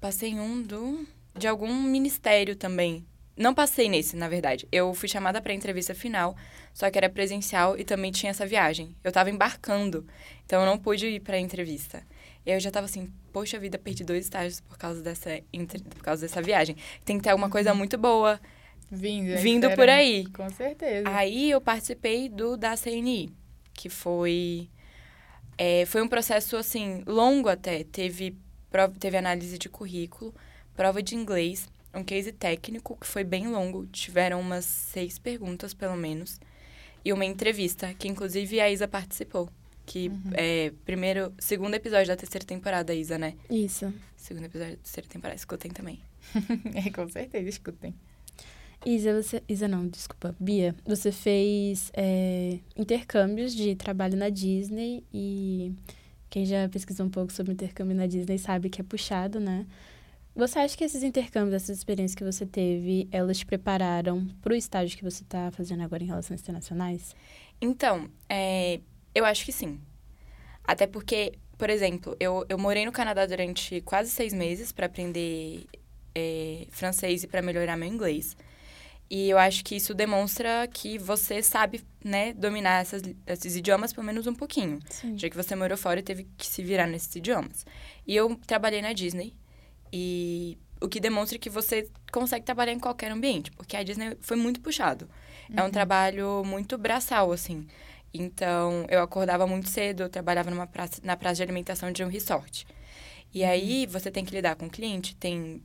Passei 0.00 0.34
um 0.34 0.60
do 0.62 1.06
de 1.36 1.46
algum 1.46 1.72
ministério 1.82 2.56
também. 2.56 3.04
Não 3.36 3.52
passei 3.52 3.88
nesse, 3.88 4.16
na 4.16 4.28
verdade. 4.28 4.68
Eu 4.70 4.94
fui 4.94 5.08
chamada 5.08 5.40
para 5.42 5.52
entrevista 5.52 5.94
final, 5.94 6.36
só 6.72 6.88
que 6.88 6.96
era 6.96 7.08
presencial 7.08 7.76
e 7.76 7.84
também 7.84 8.12
tinha 8.12 8.30
essa 8.30 8.46
viagem. 8.46 8.94
Eu 9.02 9.10
tava 9.10 9.30
embarcando, 9.30 10.06
então 10.44 10.60
eu 10.60 10.66
não 10.66 10.78
pude 10.78 11.06
ir 11.06 11.20
para 11.20 11.38
entrevista. 11.38 12.02
E 12.46 12.50
aí 12.50 12.56
eu 12.56 12.60
já 12.60 12.70
tava 12.70 12.86
assim, 12.86 13.10
poxa 13.32 13.58
vida, 13.58 13.78
perdi 13.78 14.04
dois 14.04 14.24
estágios 14.24 14.60
por 14.60 14.78
causa 14.78 15.02
dessa 15.02 15.30
por 15.90 16.02
causa 16.02 16.22
dessa 16.22 16.40
viagem. 16.40 16.76
Tem 17.04 17.16
que 17.16 17.24
ter 17.24 17.30
alguma 17.30 17.50
coisa 17.50 17.74
muito 17.74 17.98
boa 17.98 18.40
Vindo, 18.90 19.28
né? 19.30 19.36
vindo 19.36 19.70
por 19.72 19.88
aí. 19.88 20.26
Com 20.26 20.48
certeza. 20.50 21.08
Aí 21.08 21.50
eu 21.50 21.60
participei 21.60 22.28
do 22.28 22.56
da 22.56 22.76
CNI, 22.76 23.32
que 23.72 23.88
foi 23.88 24.68
é, 25.56 25.84
foi 25.86 26.02
um 26.02 26.08
processo 26.08 26.56
assim 26.56 27.02
longo 27.06 27.48
até. 27.48 27.84
Teve 27.84 28.36
teve 28.98 29.16
análise 29.16 29.56
de 29.56 29.68
currículo, 29.68 30.34
prova 30.76 31.02
de 31.02 31.14
inglês, 31.14 31.68
um 31.94 32.02
case 32.02 32.32
técnico 32.32 32.96
que 33.00 33.06
foi 33.06 33.24
bem 33.24 33.48
longo. 33.48 33.86
Tiveram 33.86 34.40
umas 34.40 34.64
seis 34.64 35.18
perguntas 35.18 35.72
pelo 35.72 35.96
menos 35.96 36.40
e 37.04 37.12
uma 37.12 37.24
entrevista 37.24 37.92
que 37.94 38.08
inclusive 38.08 38.60
a 38.60 38.70
Isa 38.70 38.88
participou. 38.88 39.48
Que 39.86 40.10
é 40.32 40.72
primeiro, 40.86 41.32
segundo 41.38 41.74
episódio 41.74 42.08
da 42.08 42.16
terceira 42.16 42.46
temporada, 42.46 42.94
Isa, 42.94 43.18
né? 43.18 43.34
Isso. 43.50 43.92
Segundo 44.16 44.44
episódio 44.44 44.76
da 44.76 44.82
terceira 44.82 45.08
temporada, 45.08 45.36
escutem 45.36 45.70
também. 45.70 46.00
É, 46.74 46.90
com 46.90 47.06
certeza, 47.06 47.46
escutem. 47.46 47.94
Isa, 48.86 49.22
você... 49.22 49.42
Isa 49.46 49.68
não, 49.68 49.86
desculpa. 49.86 50.34
Bia, 50.40 50.74
você 50.86 51.12
fez 51.12 51.90
é, 51.92 52.58
intercâmbios 52.74 53.54
de 53.54 53.74
trabalho 53.74 54.16
na 54.16 54.30
Disney 54.30 55.04
e 55.12 55.74
quem 56.30 56.46
já 56.46 56.66
pesquisou 56.68 57.06
um 57.06 57.10
pouco 57.10 57.30
sobre 57.30 57.52
intercâmbio 57.52 57.94
na 57.94 58.06
Disney 58.06 58.38
sabe 58.38 58.70
que 58.70 58.80
é 58.80 58.84
puxado, 58.84 59.38
né? 59.38 59.66
Você 60.36 60.58
acha 60.58 60.76
que 60.76 60.82
esses 60.82 61.02
intercâmbios, 61.04 61.54
essas 61.54 61.78
experiências 61.78 62.16
que 62.16 62.24
você 62.24 62.44
teve, 62.44 63.08
elas 63.12 63.38
te 63.38 63.46
prepararam 63.46 64.26
para 64.42 64.52
o 64.52 64.56
estágio 64.56 64.98
que 64.98 65.04
você 65.04 65.22
está 65.22 65.50
fazendo 65.52 65.82
agora 65.82 66.02
em 66.02 66.06
relações 66.06 66.40
internacionais? 66.40 67.14
Então, 67.60 68.10
é, 68.28 68.80
eu 69.14 69.24
acho 69.24 69.44
que 69.44 69.52
sim. 69.52 69.80
Até 70.64 70.88
porque, 70.88 71.34
por 71.56 71.70
exemplo, 71.70 72.16
eu, 72.18 72.44
eu 72.48 72.58
morei 72.58 72.84
no 72.84 72.90
Canadá 72.90 73.26
durante 73.26 73.80
quase 73.82 74.10
seis 74.10 74.32
meses 74.32 74.72
para 74.72 74.86
aprender 74.86 75.66
é, 76.14 76.66
francês 76.70 77.22
e 77.22 77.28
para 77.28 77.40
melhorar 77.40 77.76
meu 77.76 77.88
inglês. 77.88 78.36
E 79.08 79.28
eu 79.28 79.38
acho 79.38 79.62
que 79.64 79.76
isso 79.76 79.94
demonstra 79.94 80.66
que 80.66 80.98
você 80.98 81.42
sabe, 81.42 81.82
né, 82.02 82.32
dominar 82.32 82.80
essas, 82.80 83.02
esses 83.26 83.54
idiomas 83.54 83.92
pelo 83.92 84.06
menos 84.06 84.26
um 84.26 84.34
pouquinho. 84.34 84.80
Sim. 84.90 85.16
Já 85.16 85.28
que 85.28 85.36
você 85.36 85.54
morou 85.54 85.76
fora 85.76 86.00
e 86.00 86.02
teve 86.02 86.26
que 86.36 86.46
se 86.46 86.62
virar 86.62 86.88
nesses 86.88 87.14
idiomas. 87.14 87.64
E 88.06 88.16
eu 88.16 88.34
trabalhei 88.46 88.82
na 88.82 88.92
Disney. 88.92 89.32
E 89.96 90.58
o 90.80 90.88
que 90.88 90.98
demonstra 90.98 91.38
que 91.38 91.48
você 91.48 91.88
consegue 92.10 92.44
trabalhar 92.44 92.72
em 92.72 92.80
qualquer 92.80 93.12
ambiente. 93.12 93.52
Porque 93.52 93.76
a 93.76 93.82
Disney 93.84 94.18
foi 94.20 94.36
muito 94.36 94.60
puxado. 94.60 95.08
É 95.54 95.62
um 95.62 95.70
trabalho 95.70 96.42
muito 96.44 96.76
braçal, 96.76 97.30
assim. 97.30 97.64
Então, 98.12 98.84
eu 98.88 99.00
acordava 99.00 99.46
muito 99.46 99.68
cedo, 99.68 100.02
eu 100.02 100.08
trabalhava 100.08 100.50
numa 100.50 100.66
praça, 100.66 101.00
na 101.04 101.16
praça 101.16 101.36
de 101.36 101.42
alimentação 101.44 101.92
de 101.92 102.02
um 102.02 102.08
resort. 102.08 102.66
E 103.32 103.44
aí, 103.44 103.86
você 103.86 104.10
tem 104.10 104.24
que 104.24 104.34
lidar 104.34 104.56
com 104.56 104.66
o 104.66 104.70
cliente, 104.70 105.14
tem 105.14 105.62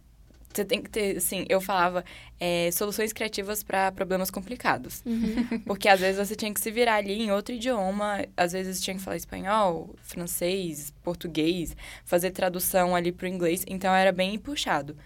você 0.51 0.65
tem 0.65 0.81
que 0.81 0.89
ter, 0.89 1.17
assim, 1.17 1.45
eu 1.47 1.61
falava 1.61 2.03
é, 2.39 2.69
soluções 2.71 3.13
criativas 3.13 3.61
para 3.61 3.91
problemas 3.91 4.31
complicados. 4.31 5.03
Uhum. 5.05 5.59
Porque 5.65 5.87
às 5.87 5.99
vezes 5.99 6.27
você 6.27 6.35
tinha 6.35 6.53
que 6.53 6.59
se 6.59 6.71
virar 6.71 6.95
ali 6.95 7.21
em 7.21 7.31
outro 7.31 7.53
idioma, 7.53 8.25
às 8.35 8.53
vezes 8.53 8.81
tinha 8.81 8.95
que 8.95 9.01
falar 9.01 9.17
espanhol, 9.17 9.95
francês, 10.01 10.91
português, 11.03 11.75
fazer 12.03 12.31
tradução 12.31 12.95
ali 12.95 13.11
pro 13.11 13.27
inglês, 13.27 13.63
então 13.67 13.93
era 13.93 14.11
bem 14.11 14.37
puxado. 14.39 14.97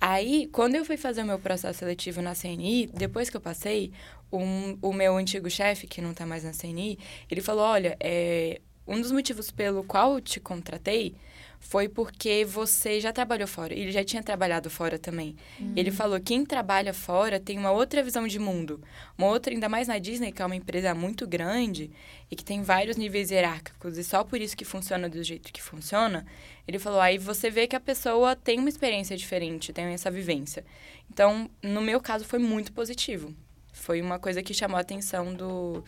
Aí, 0.00 0.48
quando 0.50 0.74
eu 0.74 0.84
fui 0.84 0.96
fazer 0.96 1.22
o 1.22 1.26
meu 1.26 1.38
processo 1.38 1.78
seletivo 1.78 2.20
na 2.20 2.34
CNI, 2.34 2.90
depois 2.92 3.30
que 3.30 3.36
eu 3.36 3.40
passei, 3.40 3.92
um, 4.32 4.76
o 4.82 4.92
meu 4.92 5.16
antigo 5.16 5.48
chefe, 5.48 5.86
que 5.86 6.02
não 6.02 6.12
tá 6.12 6.26
mais 6.26 6.42
na 6.42 6.50
CNI, 6.50 6.98
ele 7.30 7.40
falou: 7.40 7.62
olha, 7.62 7.96
é, 8.00 8.60
um 8.84 9.00
dos 9.00 9.12
motivos 9.12 9.52
pelo 9.52 9.84
qual 9.84 10.14
eu 10.14 10.20
te 10.20 10.40
contratei 10.40 11.14
foi 11.62 11.88
porque 11.88 12.44
você 12.44 13.00
já 13.00 13.12
trabalhou 13.12 13.46
fora. 13.46 13.72
Ele 13.72 13.92
já 13.92 14.02
tinha 14.02 14.22
trabalhado 14.22 14.68
fora 14.68 14.98
também. 14.98 15.36
Uhum. 15.60 15.72
Ele 15.76 15.92
falou: 15.92 16.20
quem 16.20 16.44
trabalha 16.44 16.92
fora 16.92 17.38
tem 17.38 17.56
uma 17.56 17.70
outra 17.70 18.02
visão 18.02 18.26
de 18.26 18.38
mundo. 18.38 18.82
Uma 19.16 19.28
outra, 19.28 19.54
ainda 19.54 19.68
mais 19.68 19.86
na 19.86 19.96
Disney, 19.96 20.32
que 20.32 20.42
é 20.42 20.44
uma 20.44 20.56
empresa 20.56 20.92
muito 20.92 21.26
grande 21.26 21.90
e 22.30 22.34
que 22.34 22.44
tem 22.44 22.62
vários 22.62 22.96
níveis 22.96 23.30
hierárquicos 23.30 23.96
e 23.96 24.02
só 24.02 24.24
por 24.24 24.40
isso 24.40 24.56
que 24.56 24.64
funciona 24.64 25.08
do 25.08 25.22
jeito 25.22 25.52
que 25.52 25.62
funciona. 25.62 26.26
Ele 26.66 26.80
falou: 26.80 27.00
aí 27.00 27.16
você 27.16 27.48
vê 27.48 27.66
que 27.68 27.76
a 27.76 27.80
pessoa 27.80 28.34
tem 28.34 28.58
uma 28.58 28.68
experiência 28.68 29.16
diferente, 29.16 29.72
tem 29.72 29.86
essa 29.86 30.10
vivência. 30.10 30.64
Então, 31.10 31.48
no 31.62 31.80
meu 31.80 32.00
caso, 32.00 32.24
foi 32.24 32.40
muito 32.40 32.72
positivo. 32.72 33.32
Foi 33.72 34.02
uma 34.02 34.18
coisa 34.18 34.42
que 34.42 34.52
chamou 34.52 34.76
a 34.76 34.80
atenção 34.80 35.32
do, 35.32 35.82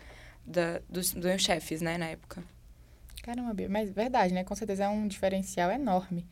da, 0.46 0.80
dos, 0.88 1.12
dos 1.12 1.24
meus 1.24 1.42
chefes, 1.42 1.82
né, 1.82 1.98
na 1.98 2.06
época. 2.06 2.42
Caramba, 3.24 3.54
Bia, 3.54 3.70
mas 3.70 3.90
verdade, 3.90 4.34
né? 4.34 4.44
Com 4.44 4.54
certeza 4.54 4.84
é 4.84 4.88
um 4.88 5.08
diferencial 5.08 5.70
enorme. 5.70 6.26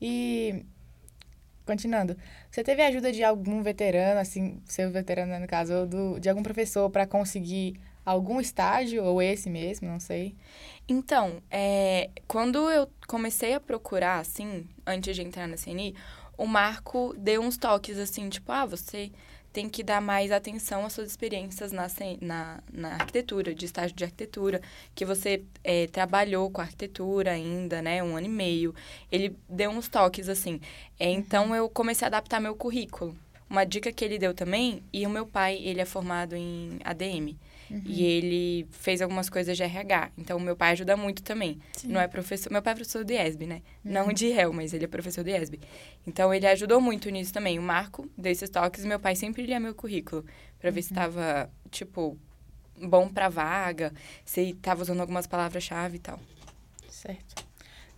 E, 0.00 0.64
continuando, 1.66 2.16
você 2.48 2.62
teve 2.62 2.82
a 2.82 2.86
ajuda 2.86 3.10
de 3.10 3.24
algum 3.24 3.64
veterano, 3.64 4.20
assim, 4.20 4.62
seu 4.64 4.88
veterano 4.92 5.32
né, 5.32 5.40
no 5.40 5.48
caso, 5.48 5.74
ou 5.74 5.86
do, 5.88 6.20
de 6.20 6.28
algum 6.28 6.44
professor 6.44 6.88
para 6.88 7.04
conseguir 7.04 7.80
algum 8.04 8.40
estágio, 8.40 9.02
ou 9.02 9.20
esse 9.20 9.50
mesmo, 9.50 9.88
não 9.88 9.98
sei? 9.98 10.36
Então, 10.88 11.42
é, 11.50 12.10
quando 12.28 12.70
eu 12.70 12.88
comecei 13.08 13.52
a 13.54 13.58
procurar, 13.58 14.20
assim, 14.20 14.68
antes 14.86 15.16
de 15.16 15.22
entrar 15.22 15.48
na 15.48 15.56
CNI, 15.56 15.96
o 16.38 16.46
Marco 16.46 17.12
deu 17.18 17.42
uns 17.42 17.56
toques, 17.56 17.98
assim, 17.98 18.28
tipo, 18.28 18.52
ah, 18.52 18.64
você 18.64 19.10
tem 19.56 19.70
que 19.70 19.82
dar 19.82 20.02
mais 20.02 20.30
atenção 20.30 20.84
às 20.84 20.92
suas 20.92 21.08
experiências 21.08 21.72
na, 21.72 21.86
na, 22.20 22.60
na 22.70 22.92
arquitetura, 22.92 23.54
de 23.54 23.64
estágio 23.64 23.96
de 23.96 24.04
arquitetura, 24.04 24.60
que 24.94 25.02
você 25.02 25.42
é, 25.64 25.86
trabalhou 25.86 26.50
com 26.50 26.60
arquitetura 26.60 27.30
ainda, 27.30 27.80
né, 27.80 28.02
um 28.02 28.14
ano 28.18 28.26
e 28.26 28.28
meio. 28.28 28.74
Ele 29.10 29.34
deu 29.48 29.70
uns 29.70 29.88
toques, 29.88 30.28
assim. 30.28 30.60
É, 31.00 31.08
então, 31.10 31.56
eu 31.56 31.70
comecei 31.70 32.04
a 32.04 32.08
adaptar 32.08 32.38
meu 32.38 32.54
currículo. 32.54 33.16
Uma 33.48 33.64
dica 33.64 33.90
que 33.90 34.04
ele 34.04 34.18
deu 34.18 34.34
também, 34.34 34.82
e 34.92 35.06
o 35.06 35.10
meu 35.10 35.24
pai, 35.24 35.58
ele 35.62 35.80
é 35.80 35.86
formado 35.86 36.36
em 36.36 36.78
ADM. 36.84 37.34
Uhum. 37.70 37.82
E 37.84 38.04
ele 38.04 38.66
fez 38.70 39.02
algumas 39.02 39.28
coisas 39.28 39.56
de 39.56 39.62
RH. 39.62 40.10
Então, 40.16 40.38
meu 40.38 40.56
pai 40.56 40.72
ajuda 40.72 40.96
muito 40.96 41.22
também. 41.22 41.58
Sim. 41.72 41.88
Não 41.88 42.00
é 42.00 42.08
professor... 42.08 42.52
Meu 42.52 42.62
pai 42.62 42.72
é 42.72 42.76
professor 42.76 43.04
do 43.04 43.12
IESB, 43.12 43.46
né? 43.46 43.62
Uhum. 43.84 43.92
Não 43.92 44.12
de 44.12 44.28
réu, 44.28 44.52
mas 44.52 44.72
ele 44.72 44.84
é 44.84 44.88
professor 44.88 45.24
do 45.24 45.30
IESB. 45.30 45.60
Então, 46.06 46.32
ele 46.32 46.46
ajudou 46.46 46.80
muito 46.80 47.08
nisso 47.10 47.32
também. 47.32 47.58
O 47.58 47.62
Marco 47.62 48.08
deu 48.16 48.32
esses 48.32 48.50
toques 48.50 48.84
e 48.84 48.86
meu 48.86 49.00
pai 49.00 49.16
sempre 49.16 49.44
lia 49.44 49.60
meu 49.60 49.74
currículo. 49.74 50.24
Pra 50.58 50.70
ver 50.70 50.82
se 50.82 50.92
tava, 50.92 51.50
tipo, 51.70 52.18
bom 52.80 53.08
pra 53.08 53.28
vaga. 53.28 53.92
Se 54.24 54.54
tava 54.54 54.82
usando 54.82 55.00
algumas 55.00 55.26
palavras-chave 55.26 55.96
e 55.96 56.00
tal. 56.00 56.20
Certo. 56.88 57.45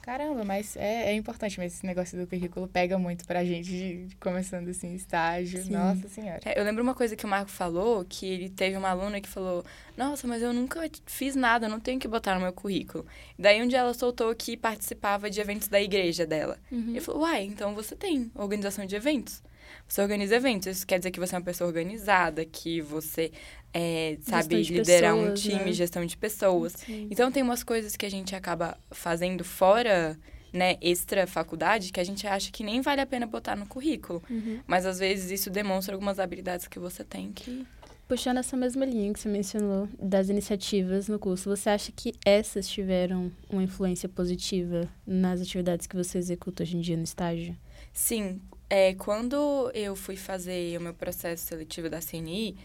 Caramba, 0.08 0.42
mas 0.42 0.74
é, 0.74 1.10
é 1.10 1.12
importante, 1.12 1.58
mas 1.58 1.74
esse 1.74 1.84
negócio 1.84 2.18
do 2.18 2.26
currículo 2.26 2.66
pega 2.66 2.98
muito 2.98 3.26
pra 3.26 3.44
gente, 3.44 3.68
de, 3.68 4.06
de 4.06 4.16
começando 4.16 4.66
assim, 4.70 4.94
estágio. 4.94 5.62
Sim. 5.62 5.72
Nossa 5.72 6.08
Senhora. 6.08 6.40
É, 6.46 6.58
eu 6.58 6.64
lembro 6.64 6.82
uma 6.82 6.94
coisa 6.94 7.14
que 7.14 7.26
o 7.26 7.28
Marco 7.28 7.50
falou, 7.50 8.06
que 8.08 8.24
ele 8.24 8.48
teve 8.48 8.74
uma 8.74 8.88
aluna 8.88 9.20
que 9.20 9.28
falou, 9.28 9.62
nossa, 9.98 10.26
mas 10.26 10.40
eu 10.40 10.50
nunca 10.54 10.80
fiz 11.04 11.36
nada, 11.36 11.66
eu 11.66 11.70
não 11.70 11.78
tenho 11.78 12.00
que 12.00 12.08
botar 12.08 12.34
no 12.36 12.40
meu 12.40 12.54
currículo. 12.54 13.04
Daí 13.38 13.62
um 13.62 13.68
dia 13.68 13.80
ela 13.80 13.92
soltou 13.92 14.34
que 14.34 14.56
participava 14.56 15.28
de 15.28 15.42
eventos 15.42 15.68
da 15.68 15.78
igreja 15.78 16.24
dela. 16.24 16.56
Uhum. 16.72 16.88
Ele 16.88 17.02
falou, 17.02 17.20
uai, 17.24 17.42
então 17.42 17.74
você 17.74 17.94
tem 17.94 18.32
organização 18.34 18.86
de 18.86 18.96
eventos. 18.96 19.42
Você 19.86 20.02
organiza 20.02 20.36
eventos, 20.36 20.66
isso 20.66 20.86
quer 20.86 20.98
dizer 20.98 21.10
que 21.10 21.20
você 21.20 21.34
é 21.34 21.38
uma 21.38 21.44
pessoa 21.44 21.68
organizada, 21.68 22.44
que 22.44 22.80
você 22.80 23.32
é, 23.72 24.16
sabe 24.22 24.62
liderar 24.62 25.14
um 25.14 25.30
pessoas, 25.30 25.40
time, 25.40 25.64
né? 25.64 25.72
gestão 25.72 26.04
de 26.04 26.16
pessoas. 26.16 26.72
Sim. 26.72 27.08
Então 27.10 27.30
tem 27.30 27.42
umas 27.42 27.62
coisas 27.62 27.96
que 27.96 28.06
a 28.06 28.10
gente 28.10 28.34
acaba 28.34 28.78
fazendo 28.90 29.44
fora, 29.44 30.18
né, 30.52 30.76
extra 30.80 31.26
faculdade, 31.26 31.92
que 31.92 32.00
a 32.00 32.04
gente 32.04 32.26
acha 32.26 32.50
que 32.50 32.64
nem 32.64 32.80
vale 32.80 33.00
a 33.00 33.06
pena 33.06 33.26
botar 33.26 33.56
no 33.56 33.66
currículo. 33.66 34.22
Uhum. 34.28 34.60
Mas 34.66 34.86
às 34.86 34.98
vezes 34.98 35.30
isso 35.30 35.50
demonstra 35.50 35.94
algumas 35.94 36.18
habilidades 36.18 36.66
que 36.66 36.78
você 36.78 37.04
tem 37.04 37.32
que. 37.32 37.66
Puxando 38.08 38.38
essa 38.38 38.56
mesma 38.56 38.86
linha 38.86 39.12
que 39.12 39.20
você 39.20 39.28
mencionou 39.28 39.86
das 40.00 40.30
iniciativas 40.30 41.08
no 41.08 41.18
curso, 41.18 41.50
você 41.54 41.68
acha 41.68 41.92
que 41.92 42.14
essas 42.24 42.66
tiveram 42.66 43.30
uma 43.50 43.62
influência 43.62 44.08
positiva 44.08 44.88
nas 45.06 45.42
atividades 45.42 45.86
que 45.86 45.94
você 45.94 46.16
executa 46.16 46.62
hoje 46.62 46.78
em 46.78 46.80
dia 46.80 46.96
no 46.96 47.02
estágio? 47.02 47.54
Sim, 47.92 48.40
é, 48.70 48.94
quando 48.94 49.70
eu 49.74 49.96
fui 49.96 50.16
fazer 50.16 50.76
o 50.78 50.80
meu 50.80 50.94
processo 50.94 51.46
seletivo 51.46 51.88
da 51.88 52.00
CNI, 52.00 52.56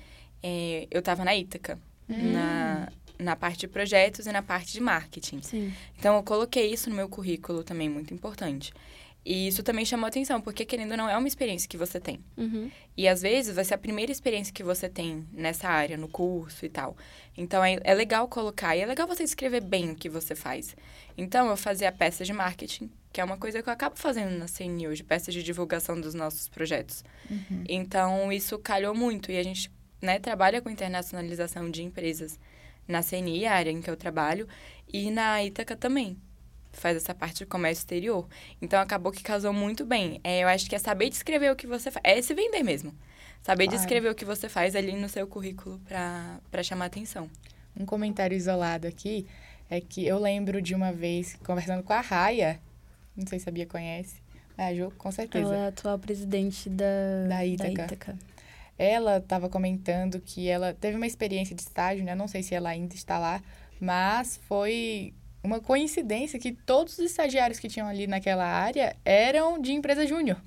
é, 0.42 0.88
eu 0.92 1.00
estava 1.00 1.24
na 1.24 1.36
Ítaca, 1.36 1.80
na, 2.08 2.92
na 3.18 3.36
parte 3.36 3.62
de 3.62 3.68
projetos 3.68 4.26
e 4.26 4.32
na 4.32 4.42
parte 4.42 4.74
de 4.74 4.82
marketing. 4.82 5.42
Sim. 5.42 5.74
Então, 5.98 6.16
eu 6.16 6.24
coloquei 6.24 6.72
isso 6.72 6.90
no 6.90 6.96
meu 6.96 7.08
currículo 7.08 7.64
também, 7.64 7.90
muito 7.90 8.14
importante. 8.14 8.74
E 9.26 9.48
isso 9.48 9.64
também 9.64 9.86
chamou 9.86 10.06
atenção, 10.06 10.42
porque, 10.42 10.66
querendo 10.66 10.92
ou 10.92 10.98
não, 10.98 11.10
é 11.10 11.18
uma 11.18 11.28
experiência 11.28 11.68
que 11.70 11.78
você 11.78 12.00
tem. 12.00 12.20
Uhum. 12.36 12.70
E, 12.98 13.08
às 13.08 13.22
vezes, 13.22 13.56
vai 13.56 13.64
ser 13.64 13.74
a 13.74 13.78
primeira 13.78 14.12
experiência 14.12 14.54
que 14.54 14.64
você 14.64 14.90
tem 14.90 15.26
nessa 15.32 15.70
área, 15.70 15.96
no 15.98 16.10
curso 16.10 16.66
e 16.66 16.70
tal. 16.70 16.98
Então, 17.38 17.64
é, 17.64 17.80
é 17.84 17.94
legal 17.94 18.28
colocar. 18.28 18.76
E 18.76 18.82
é 18.82 18.86
legal 18.86 19.08
você 19.08 19.24
escrever 19.24 19.62
bem 19.62 19.92
o 19.92 19.96
que 19.96 20.10
você 20.10 20.36
faz. 20.36 20.76
Então, 21.18 21.48
eu 21.48 21.56
fazia 21.56 21.92
peças 21.92 22.28
de 22.28 22.34
marketing, 22.34 22.92
que 23.14 23.22
é 23.22 23.24
uma 23.24 23.38
coisa 23.38 23.64
que 23.64 23.70
eu 23.70 23.74
acabo 23.74 23.96
fazendo 23.96 24.38
na 24.38 24.46
CNI 24.48 24.88
hoje, 24.90 25.04
peças 25.04 25.34
de 25.34 25.42
divulgação 25.42 26.00
dos 26.00 26.14
nossos 26.14 26.50
projetos. 26.50 27.04
Uhum. 27.30 27.64
Então, 27.70 28.32
isso 28.32 28.60
calhou 28.60 28.94
muito. 28.94 29.32
E 29.32 29.38
a 29.38 29.44
gente 29.44 29.72
né, 30.02 30.20
trabalha 30.20 30.62
com 30.62 30.70
internacionalização 30.70 31.72
de 31.72 31.82
empresas 31.82 32.38
na 32.86 33.02
CNI, 33.02 33.46
a 33.46 33.54
área 33.54 33.72
em 33.72 33.82
que 33.82 33.90
eu 33.90 33.96
trabalho, 33.96 34.50
e 34.92 35.10
na 35.10 35.42
Ítaca 35.42 35.78
também. 35.78 36.18
Faz 36.74 36.98
essa 36.98 37.14
parte 37.14 37.38
de 37.40 37.46
comércio 37.46 37.82
exterior. 37.82 38.28
Então, 38.62 38.80
acabou 38.82 39.12
que 39.12 39.24
casou 39.24 39.54
muito 39.54 39.86
bem. 39.86 40.20
É, 40.24 40.44
eu 40.44 40.48
acho 40.48 40.68
que 40.68 40.76
é 40.76 40.80
saber 40.80 41.10
descrever 41.10 41.52
o 41.52 41.56
que 41.56 41.68
você 41.68 41.90
faz. 41.92 42.04
É 42.04 42.22
se 42.22 42.34
vender 42.34 42.64
mesmo. 42.64 42.94
Saber 43.42 43.66
Claro. 43.66 43.78
descrever 43.78 44.10
o 44.10 44.16
que 44.16 44.26
você 44.26 44.50
faz 44.50 44.76
ali 44.76 44.94
no 44.96 45.08
seu 45.10 45.28
currículo 45.28 45.80
para 46.50 46.64
chamar 46.64 46.86
atenção. 46.86 47.30
Um 47.78 47.86
comentário 47.86 48.36
isolado 48.36 48.88
aqui 48.88 49.28
é 49.70 49.80
que 49.82 50.06
eu 50.06 50.18
lembro 50.20 50.62
de 50.62 50.74
uma 50.76 50.92
vez 50.92 51.36
conversando 51.46 51.84
com 51.84 51.94
a 51.94 52.02
Raia, 52.02 52.60
não 53.16 53.26
sei 53.28 53.40
se 53.40 53.50
a 53.50 53.52
Bia 53.52 53.66
conhece, 53.66 54.16
mas 54.58 54.68
a 54.68 54.74
Ju, 54.76 54.92
com 54.98 55.12
certeza. 55.12 55.46
Ela 55.46 55.56
é 55.56 55.66
a 55.66 55.68
atual 55.70 56.00
presidente 56.00 56.70
da, 56.70 56.86
Da 57.28 57.46
Ítaca. 57.46 57.72
Ítaca. 57.86 58.18
Ela 58.78 59.18
estava 59.18 59.50
comentando 59.50 60.20
que 60.20 60.48
ela 60.48 60.74
teve 60.74 60.96
uma 60.98 61.06
experiência 61.08 61.56
de 61.56 61.62
estágio, 61.62 62.04
né? 62.04 62.16
Não 62.16 62.28
sei 62.28 62.42
se 62.44 62.56
ela 62.56 62.70
ainda 62.70 62.96
está 62.96 63.20
lá, 63.20 63.42
mas 63.80 64.40
foi 64.48 65.14
uma 65.44 65.60
coincidência 65.60 66.40
que 66.40 66.54
todos 66.54 66.98
os 66.98 67.06
estagiários 67.06 67.60
que 67.60 67.68
tinham 67.68 67.88
ali 67.88 68.08
naquela 68.08 68.46
área 68.46 68.96
eram 69.04 69.62
de 69.62 69.74
empresa 69.74 70.08
júnior. 70.08 70.42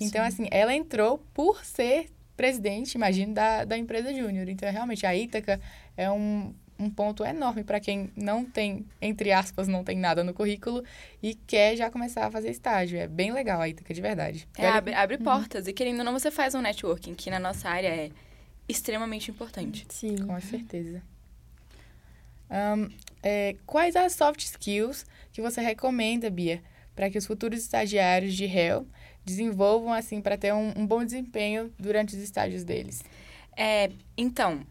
Então, 0.00 0.24
assim, 0.24 0.48
ela 0.50 0.74
entrou 0.74 1.18
por 1.34 1.64
ser 1.64 2.06
presidente, 2.36 2.94
imagino, 2.94 3.34
da, 3.34 3.64
da 3.64 3.76
empresa 3.76 4.14
júnior. 4.14 4.48
Então, 4.48 4.70
realmente, 4.72 5.04
a 5.04 5.14
Ítaca 5.14 5.60
é 5.94 6.10
um, 6.10 6.54
um 6.78 6.88
ponto 6.88 7.22
enorme 7.22 7.62
para 7.62 7.78
quem 7.78 8.10
não 8.16 8.44
tem, 8.44 8.86
entre 9.00 9.30
aspas, 9.30 9.68
não 9.68 9.84
tem 9.84 9.98
nada 9.98 10.24
no 10.24 10.32
currículo 10.32 10.82
e 11.22 11.34
quer 11.34 11.76
já 11.76 11.90
começar 11.90 12.26
a 12.26 12.30
fazer 12.30 12.48
estágio. 12.48 12.98
É 12.98 13.06
bem 13.06 13.30
legal 13.30 13.60
a 13.60 13.68
Ítaca, 13.68 13.92
de 13.92 14.00
verdade. 14.00 14.48
É, 14.56 14.66
abre, 14.66 14.94
abre 14.94 15.18
portas. 15.18 15.66
E 15.66 15.72
querendo 15.74 15.98
ou 15.98 16.04
não, 16.04 16.14
você 16.14 16.30
faz 16.30 16.54
um 16.54 16.62
networking, 16.62 17.14
que 17.14 17.30
na 17.30 17.38
nossa 17.38 17.68
área 17.68 17.88
é 17.88 18.10
extremamente 18.66 19.30
importante. 19.30 19.86
Sim. 19.90 20.16
Com 20.16 20.40
certeza. 20.40 21.02
Ahn, 22.50 22.88
é, 23.22 23.56
quais 23.64 23.94
as 23.94 24.12
soft 24.12 24.40
skills 24.40 25.06
que 25.32 25.40
você 25.40 25.60
recomenda, 25.60 26.28
Bia, 26.28 26.62
para 26.96 27.08
que 27.08 27.16
os 27.16 27.26
futuros 27.26 27.60
estagiários 27.60 28.34
de 28.34 28.46
réu 28.46 28.86
desenvolvam 29.24 29.92
assim 29.92 30.20
para 30.20 30.36
ter 30.36 30.52
um, 30.52 30.72
um 30.76 30.86
bom 30.86 31.04
desempenho 31.04 31.72
durante 31.78 32.16
os 32.16 32.22
estágios 32.22 32.64
deles? 32.64 33.02
É, 33.56 33.90
então, 34.16 34.66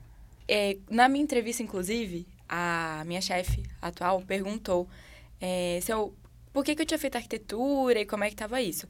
é, 0.47 0.77
na 0.89 1.07
minha 1.07 1.23
entrevista, 1.23 1.63
inclusive, 1.63 2.27
a 2.47 3.03
minha 3.05 3.21
chefe 3.21 3.63
atual 3.81 4.21
perguntou 4.21 4.87
é, 5.39 5.79
se 5.81 5.93
eu, 5.93 6.13
por 6.51 6.65
que, 6.65 6.75
que 6.75 6.81
eu 6.81 6.85
tinha 6.85 6.97
feito 6.97 7.15
arquitetura 7.15 8.01
e 8.01 8.05
como 8.05 8.23
é 8.23 8.29
que 8.29 8.35
tava 8.35 8.61
isso. 8.61 8.87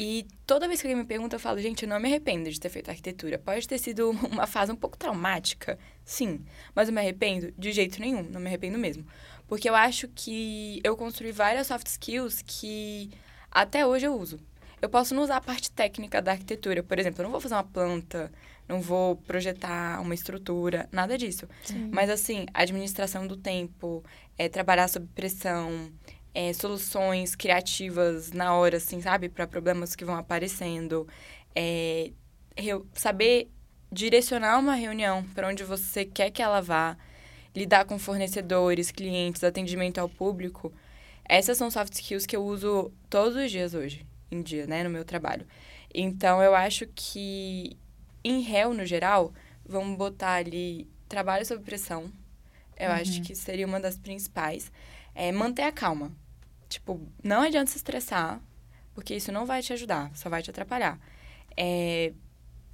E 0.00 0.28
toda 0.46 0.68
vez 0.68 0.80
que 0.80 0.86
alguém 0.86 1.02
me 1.02 1.04
pergunta, 1.04 1.34
eu 1.34 1.40
falo, 1.40 1.58
gente, 1.58 1.82
eu 1.82 1.88
não 1.88 1.98
me 1.98 2.06
arrependo 2.06 2.48
de 2.48 2.60
ter 2.60 2.68
feito 2.68 2.88
arquitetura. 2.88 3.36
Pode 3.36 3.66
ter 3.66 3.78
sido 3.78 4.10
uma 4.30 4.46
fase 4.46 4.70
um 4.70 4.76
pouco 4.76 4.96
traumática, 4.96 5.76
sim. 6.04 6.44
Mas 6.72 6.86
eu 6.86 6.94
me 6.94 7.00
arrependo 7.00 7.52
de 7.58 7.72
jeito 7.72 8.00
nenhum, 8.00 8.22
não 8.22 8.40
me 8.40 8.46
arrependo 8.46 8.78
mesmo. 8.78 9.04
Porque 9.48 9.68
eu 9.68 9.74
acho 9.74 10.06
que 10.06 10.80
eu 10.84 10.96
construí 10.96 11.32
várias 11.32 11.66
soft 11.66 11.88
skills 11.88 12.42
que 12.46 13.10
até 13.50 13.84
hoje 13.84 14.06
eu 14.06 14.14
uso. 14.14 14.38
eu 14.80 14.88
posso 14.88 15.16
não 15.16 15.24
usar 15.24 15.38
a 15.38 15.40
parte 15.40 15.68
técnica 15.68 16.22
da 16.22 16.30
arquitetura. 16.30 16.80
Por 16.84 16.96
exemplo, 16.96 17.20
eu 17.20 17.24
não 17.24 17.32
vou 17.32 17.40
fazer 17.40 17.56
uma 17.56 17.64
planta, 17.64 18.30
não 18.68 18.80
vou 18.80 19.16
projetar 19.16 20.00
uma 20.00 20.14
estrutura, 20.14 20.88
nada 20.92 21.18
disso. 21.18 21.48
Sim. 21.64 21.90
Mas, 21.92 22.08
assim, 22.08 22.46
administração 22.54 23.26
do 23.26 23.36
tempo, 23.36 24.04
é, 24.38 24.48
trabalhar 24.48 24.86
sob 24.86 25.08
pressão, 25.12 25.90
é, 26.38 26.52
soluções 26.52 27.34
criativas 27.34 28.30
na 28.30 28.54
hora, 28.54 28.76
assim, 28.76 29.00
sabe? 29.00 29.28
Para 29.28 29.44
problemas 29.44 29.96
que 29.96 30.04
vão 30.04 30.14
aparecendo. 30.14 31.04
É, 31.52 32.12
saber 32.92 33.50
direcionar 33.90 34.56
uma 34.60 34.76
reunião 34.76 35.24
para 35.34 35.48
onde 35.48 35.64
você 35.64 36.04
quer 36.04 36.30
que 36.30 36.40
ela 36.40 36.60
vá. 36.60 36.96
Lidar 37.56 37.86
com 37.86 37.98
fornecedores, 37.98 38.92
clientes, 38.92 39.42
atendimento 39.42 39.98
ao 39.98 40.08
público. 40.08 40.72
Essas 41.24 41.58
são 41.58 41.72
soft 41.72 41.92
skills 41.94 42.24
que 42.24 42.36
eu 42.36 42.44
uso 42.44 42.92
todos 43.10 43.34
os 43.34 43.50
dias 43.50 43.74
hoje, 43.74 44.06
em 44.30 44.40
dia, 44.40 44.64
né? 44.64 44.84
No 44.84 44.90
meu 44.90 45.04
trabalho. 45.04 45.44
Então, 45.92 46.40
eu 46.40 46.54
acho 46.54 46.86
que, 46.94 47.76
em 48.22 48.42
réu, 48.42 48.72
no 48.72 48.86
geral, 48.86 49.32
vamos 49.66 49.98
botar 49.98 50.34
ali 50.34 50.88
trabalho 51.08 51.44
sob 51.44 51.64
pressão. 51.64 52.12
Eu 52.78 52.92
acho 52.92 53.22
que 53.22 53.34
seria 53.34 53.66
uma 53.66 53.80
das 53.80 53.98
principais. 53.98 54.70
É 55.16 55.32
manter 55.32 55.62
a 55.62 55.72
calma. 55.72 56.12
Tipo, 56.68 57.00
não 57.22 57.42
adianta 57.42 57.70
se 57.70 57.78
estressar, 57.78 58.40
porque 58.94 59.14
isso 59.14 59.32
não 59.32 59.46
vai 59.46 59.62
te 59.62 59.72
ajudar, 59.72 60.10
só 60.14 60.28
vai 60.28 60.42
te 60.42 60.50
atrapalhar. 60.50 60.98
É, 61.56 62.12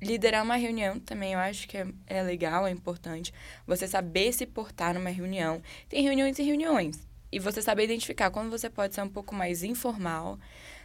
liderar 0.03 0.43
uma 0.45 0.57
reunião 0.57 0.99
também 1.01 1.33
eu 1.33 1.39
acho 1.39 1.67
que 1.69 1.79
é, 1.79 1.87
é 2.07 2.23
legal, 2.23 2.67
é 2.67 2.71
importante. 2.71 3.33
Você 3.67 3.87
saber 3.89 4.33
se 4.33 4.47
portar 4.47 4.95
numa 4.95 5.11
reunião. 5.11 5.63
Tem 5.89 6.03
reuniões 6.03 6.39
e 6.39 6.43
reuniões. 6.43 7.07
E 7.33 7.39
você 7.39 7.61
saber 7.63 7.85
identificar 7.85 8.31
quando 8.31 8.51
você 8.51 8.71
pode 8.71 8.95
ser 8.95 9.03
um 9.03 9.09
pouco 9.09 9.35
mais 9.35 9.65
informal, 9.65 10.39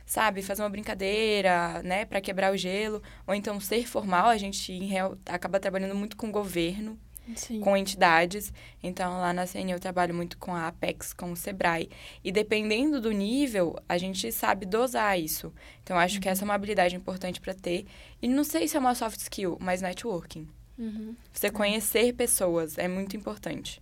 sabe? 0.05 0.41
Fazer 0.41 0.63
uma 0.63 0.69
brincadeira, 0.69 1.81
né? 1.83 2.05
Para 2.05 2.21
quebrar 2.21 2.51
o 2.51 2.57
gelo. 2.57 3.03
Ou 3.27 3.35
então 3.35 3.59
ser 3.59 3.87
formal. 3.87 4.27
A 4.27 4.37
gente, 4.37 4.71
em 4.71 4.87
real, 4.87 5.17
acaba 5.25 5.59
trabalhando 5.59 5.95
muito 5.95 6.17
com 6.17 6.27
o 6.29 6.31
governo 6.31 6.99
Sim. 7.35 7.59
com 7.59 7.75
entidades. 7.75 8.53
Então, 8.81 9.19
lá 9.19 9.33
na 9.33 9.45
CN 9.45 9.71
eu 9.71 9.79
trabalho 9.79 10.13
muito 10.13 10.37
com 10.37 10.53
a 10.55 10.67
Apex, 10.67 11.13
com 11.13 11.31
o 11.31 11.35
Sebrae. 11.35 11.89
E 12.23 12.31
dependendo 12.31 12.99
do 13.01 13.11
nível, 13.11 13.75
a 13.87 13.97
gente 13.97 14.31
sabe 14.31 14.65
dosar 14.65 15.19
isso. 15.19 15.53
Então, 15.83 15.97
acho 15.97 16.19
que 16.19 16.29
essa 16.29 16.43
é 16.43 16.45
uma 16.45 16.55
habilidade 16.55 16.95
importante 16.95 17.41
para 17.41 17.53
ter. 17.53 17.85
E 18.21 18.27
não 18.27 18.43
sei 18.43 18.67
se 18.67 18.77
é 18.77 18.79
uma 18.79 18.95
soft 18.95 19.19
skill, 19.19 19.57
mas 19.59 19.81
networking. 19.81 20.47
Uhum. 20.77 21.15
Você 21.33 21.49
conhecer 21.49 22.13
pessoas 22.13 22.77
é 22.77 22.87
muito 22.87 23.17
importante. 23.17 23.81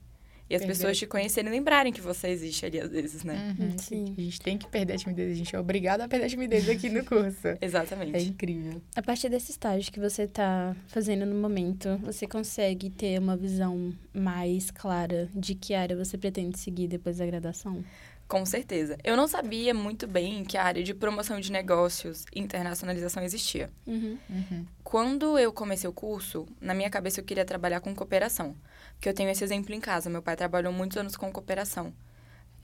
E 0.49 0.55
as 0.55 0.61
Perder. 0.61 0.67
pessoas 0.67 0.97
te 0.97 1.05
conhecerem 1.05 1.51
lembrarem 1.51 1.91
que 1.91 1.99
você 1.99 2.29
existe 2.29 2.65
ali 2.65 2.79
às 2.79 2.89
vezes, 2.89 3.23
né? 3.23 3.55
Uhum, 3.59 3.77
Sim. 3.77 4.15
A 4.17 4.21
gente 4.21 4.39
tem 4.39 4.57
que 4.57 4.67
perder 4.67 4.93
a 4.93 4.97
timidez. 4.97 5.31
A 5.31 5.35
gente 5.35 5.55
é 5.55 5.59
obrigado 5.59 6.01
a 6.01 6.07
perder 6.07 6.25
a 6.25 6.29
timidez 6.29 6.69
aqui 6.69 6.89
no 6.89 7.03
curso. 7.03 7.47
Exatamente. 7.61 8.15
É 8.15 8.21
incrível. 8.21 8.81
A 8.95 9.01
partir 9.01 9.29
desse 9.29 9.51
estágio 9.51 9.91
que 9.91 9.99
você 9.99 10.23
está 10.23 10.75
fazendo 10.87 11.25
no 11.25 11.35
momento, 11.35 11.97
você 12.03 12.25
consegue 12.25 12.89
ter 12.89 13.19
uma 13.19 13.35
visão 13.35 13.93
mais 14.13 14.71
clara 14.71 15.29
de 15.35 15.53
que 15.53 15.73
área 15.73 15.95
você 15.95 16.17
pretende 16.17 16.57
seguir 16.57 16.87
depois 16.87 17.17
da 17.17 17.25
graduação? 17.25 17.83
Com 18.27 18.45
certeza. 18.45 18.97
Eu 19.05 19.15
não 19.15 19.25
sabia 19.25 19.73
muito 19.73 20.05
bem 20.05 20.43
que 20.43 20.57
a 20.57 20.63
área 20.63 20.83
de 20.83 20.93
promoção 20.93 21.39
de 21.39 21.49
negócios 21.49 22.25
e 22.35 22.41
internacionalização 22.41 23.23
existia. 23.23 23.69
Uhum. 23.85 24.17
Uhum. 24.29 24.65
Quando 24.83 25.39
eu 25.39 25.53
comecei 25.53 25.89
o 25.89 25.93
curso, 25.93 26.45
na 26.59 26.73
minha 26.73 26.89
cabeça 26.89 27.21
eu 27.21 27.23
queria 27.23 27.45
trabalhar 27.45 27.79
com 27.79 27.95
cooperação. 27.95 28.53
Porque 28.97 29.09
eu 29.09 29.13
tenho 29.13 29.29
esse 29.29 29.43
exemplo 29.43 29.73
em 29.73 29.79
casa. 29.79 30.09
Meu 30.09 30.21
pai 30.21 30.35
trabalhou 30.35 30.73
muitos 30.73 30.97
anos 30.97 31.15
com 31.15 31.31
cooperação. 31.31 31.93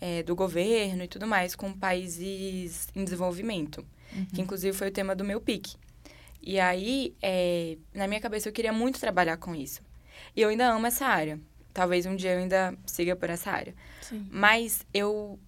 é, 0.01 0.21
do 0.21 0.35
governo 0.35 1.03
e 1.03 1.07
tudo 1.07 1.25
mais, 1.25 1.55
com 1.55 1.71
países 1.71 2.89
em 2.93 3.05
desenvolvimento. 3.05 3.85
Que 4.33 4.41
inclusive 4.41 4.75
foi 4.77 4.89
o 4.89 4.91
tema 4.91 5.15
do 5.15 5.23
meu 5.23 5.39
PIC. 5.39 5.75
E 6.41 6.59
aí, 6.59 7.15
é, 7.21 7.77
na 7.93 8.05
minha 8.05 8.19
cabeça, 8.19 8.49
eu 8.49 8.53
queria 8.53 8.73
muito 8.73 8.99
trabalhar 8.99 9.37
com 9.37 9.55
isso. 9.55 9.81
E 10.35 10.41
eu 10.41 10.49
ainda 10.49 10.67
amo 10.69 10.85
essa 10.85 11.05
área. 11.05 11.39
Talvez 11.73 12.05
um 12.05 12.15
dia 12.17 12.33
eu 12.33 12.39
ainda 12.39 12.77
siga 12.85 13.15
por 13.15 13.29
essa 13.29 13.49
área. 13.49 13.73
Sim. 14.01 14.27
Mas 14.29 14.85
eu, 14.93 15.39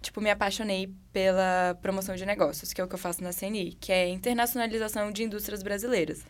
tipo, 0.00 0.22
me 0.22 0.30
apaixonei 0.30 0.90
pela 1.12 1.78
promoção 1.82 2.16
de 2.16 2.24
negócios, 2.24 2.72
que 2.72 2.80
é 2.80 2.84
o 2.84 2.88
que 2.88 2.94
eu 2.94 2.98
faço 2.98 3.22
na 3.22 3.30
CNI, 3.30 3.76
que 3.78 3.92
é 3.92 4.08
internacionalização 4.08 5.12
de 5.12 5.22
indústrias 5.22 5.62
brasileiras. 5.62 6.24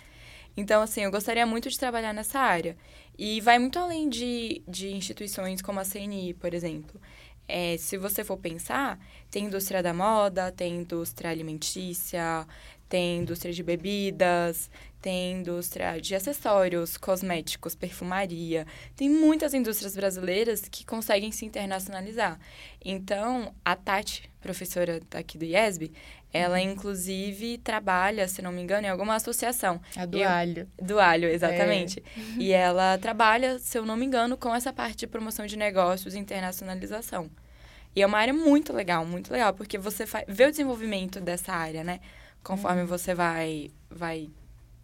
Então, 0.57 0.83
assim, 0.83 1.03
eu 1.03 1.11
gostaria 1.11 1.47
muito 1.47 1.69
de 1.71 1.79
trabalhar 1.79 2.13
nessa 2.13 2.39
área. 2.39 2.77
E 3.19 3.41
vai 3.41 3.59
muito 3.59 3.79
além 3.79 4.09
de, 4.09 4.63
de 4.67 4.93
instituições 4.93 5.63
como 5.63 5.81
a 5.81 5.85
CNI, 5.85 6.35
por 6.35 6.55
exemplo. 6.55 7.01
É, 7.49 7.77
se 7.77 7.99
você 7.99 8.25
for 8.25 8.37
pensar, 8.37 8.99
tem 9.31 9.47
indústria 9.47 9.83
da 9.83 9.93
moda, 9.93 10.53
tem 10.53 10.77
indústria 10.77 11.31
alimentícia, 11.31 12.47
tem 12.89 13.19
indústria 13.19 13.53
de 13.53 13.63
bebidas, 13.63 14.71
tem 15.01 15.41
indústria 15.41 16.01
de 16.01 16.15
acessórios, 16.15 16.97
cosméticos, 16.97 17.75
perfumaria. 17.75 18.67
Tem 18.95 19.11
muitas 19.11 19.53
indústrias 19.53 19.97
brasileiras 19.97 20.63
que 20.71 20.85
conseguem 20.85 21.33
se 21.33 21.45
internacionalizar. 21.45 22.39
Então, 22.85 23.55
a 23.65 23.75
Tati, 23.75 24.31
professora 24.41 25.01
daqui 25.11 25.37
do 25.37 25.45
IESB, 25.45 25.93
ela 26.33 26.61
inclusive 26.61 27.59
trabalha, 27.59 28.27
se 28.27 28.41
não 28.41 28.51
me 28.53 28.63
engano, 28.63 28.87
em 28.87 28.91
alguma 28.91 29.17
associação. 29.17 29.81
A 29.97 30.07
do 30.07 30.19
Eu- 30.19 30.29
alho. 30.29 30.69
Do 30.81 30.99
alho, 30.99 31.29
exatamente. 31.29 32.03
E 32.39 32.53
ela 32.53 32.97
trabalha, 32.99 33.59
se 33.59 33.77
eu 33.79 33.85
não 33.85 33.97
me 33.97 34.07
engano, 34.07 34.37
com 34.37 34.55
essa 34.55 34.73
parte 34.73 34.99
de 35.01 35.07
promoção 35.07 35.47
de 35.47 35.57
negócios 35.57 36.15
e 36.15 36.19
internacionalização. 36.19 37.31
E 37.95 38.01
é 38.01 38.07
uma 38.07 38.19
área 38.19 38.33
muito 38.33 38.73
legal, 38.73 39.05
muito 39.05 39.31
legal, 39.31 39.53
porque 39.53 39.77
você 39.77 40.05
vê 40.27 40.47
o 40.47 40.51
desenvolvimento 40.51 41.21
dessa 41.21 41.53
área, 41.53 41.85
né? 41.85 42.01
Conforme 42.43 42.85
você 42.85 43.15
vai, 43.15 43.71
vai 43.91 44.31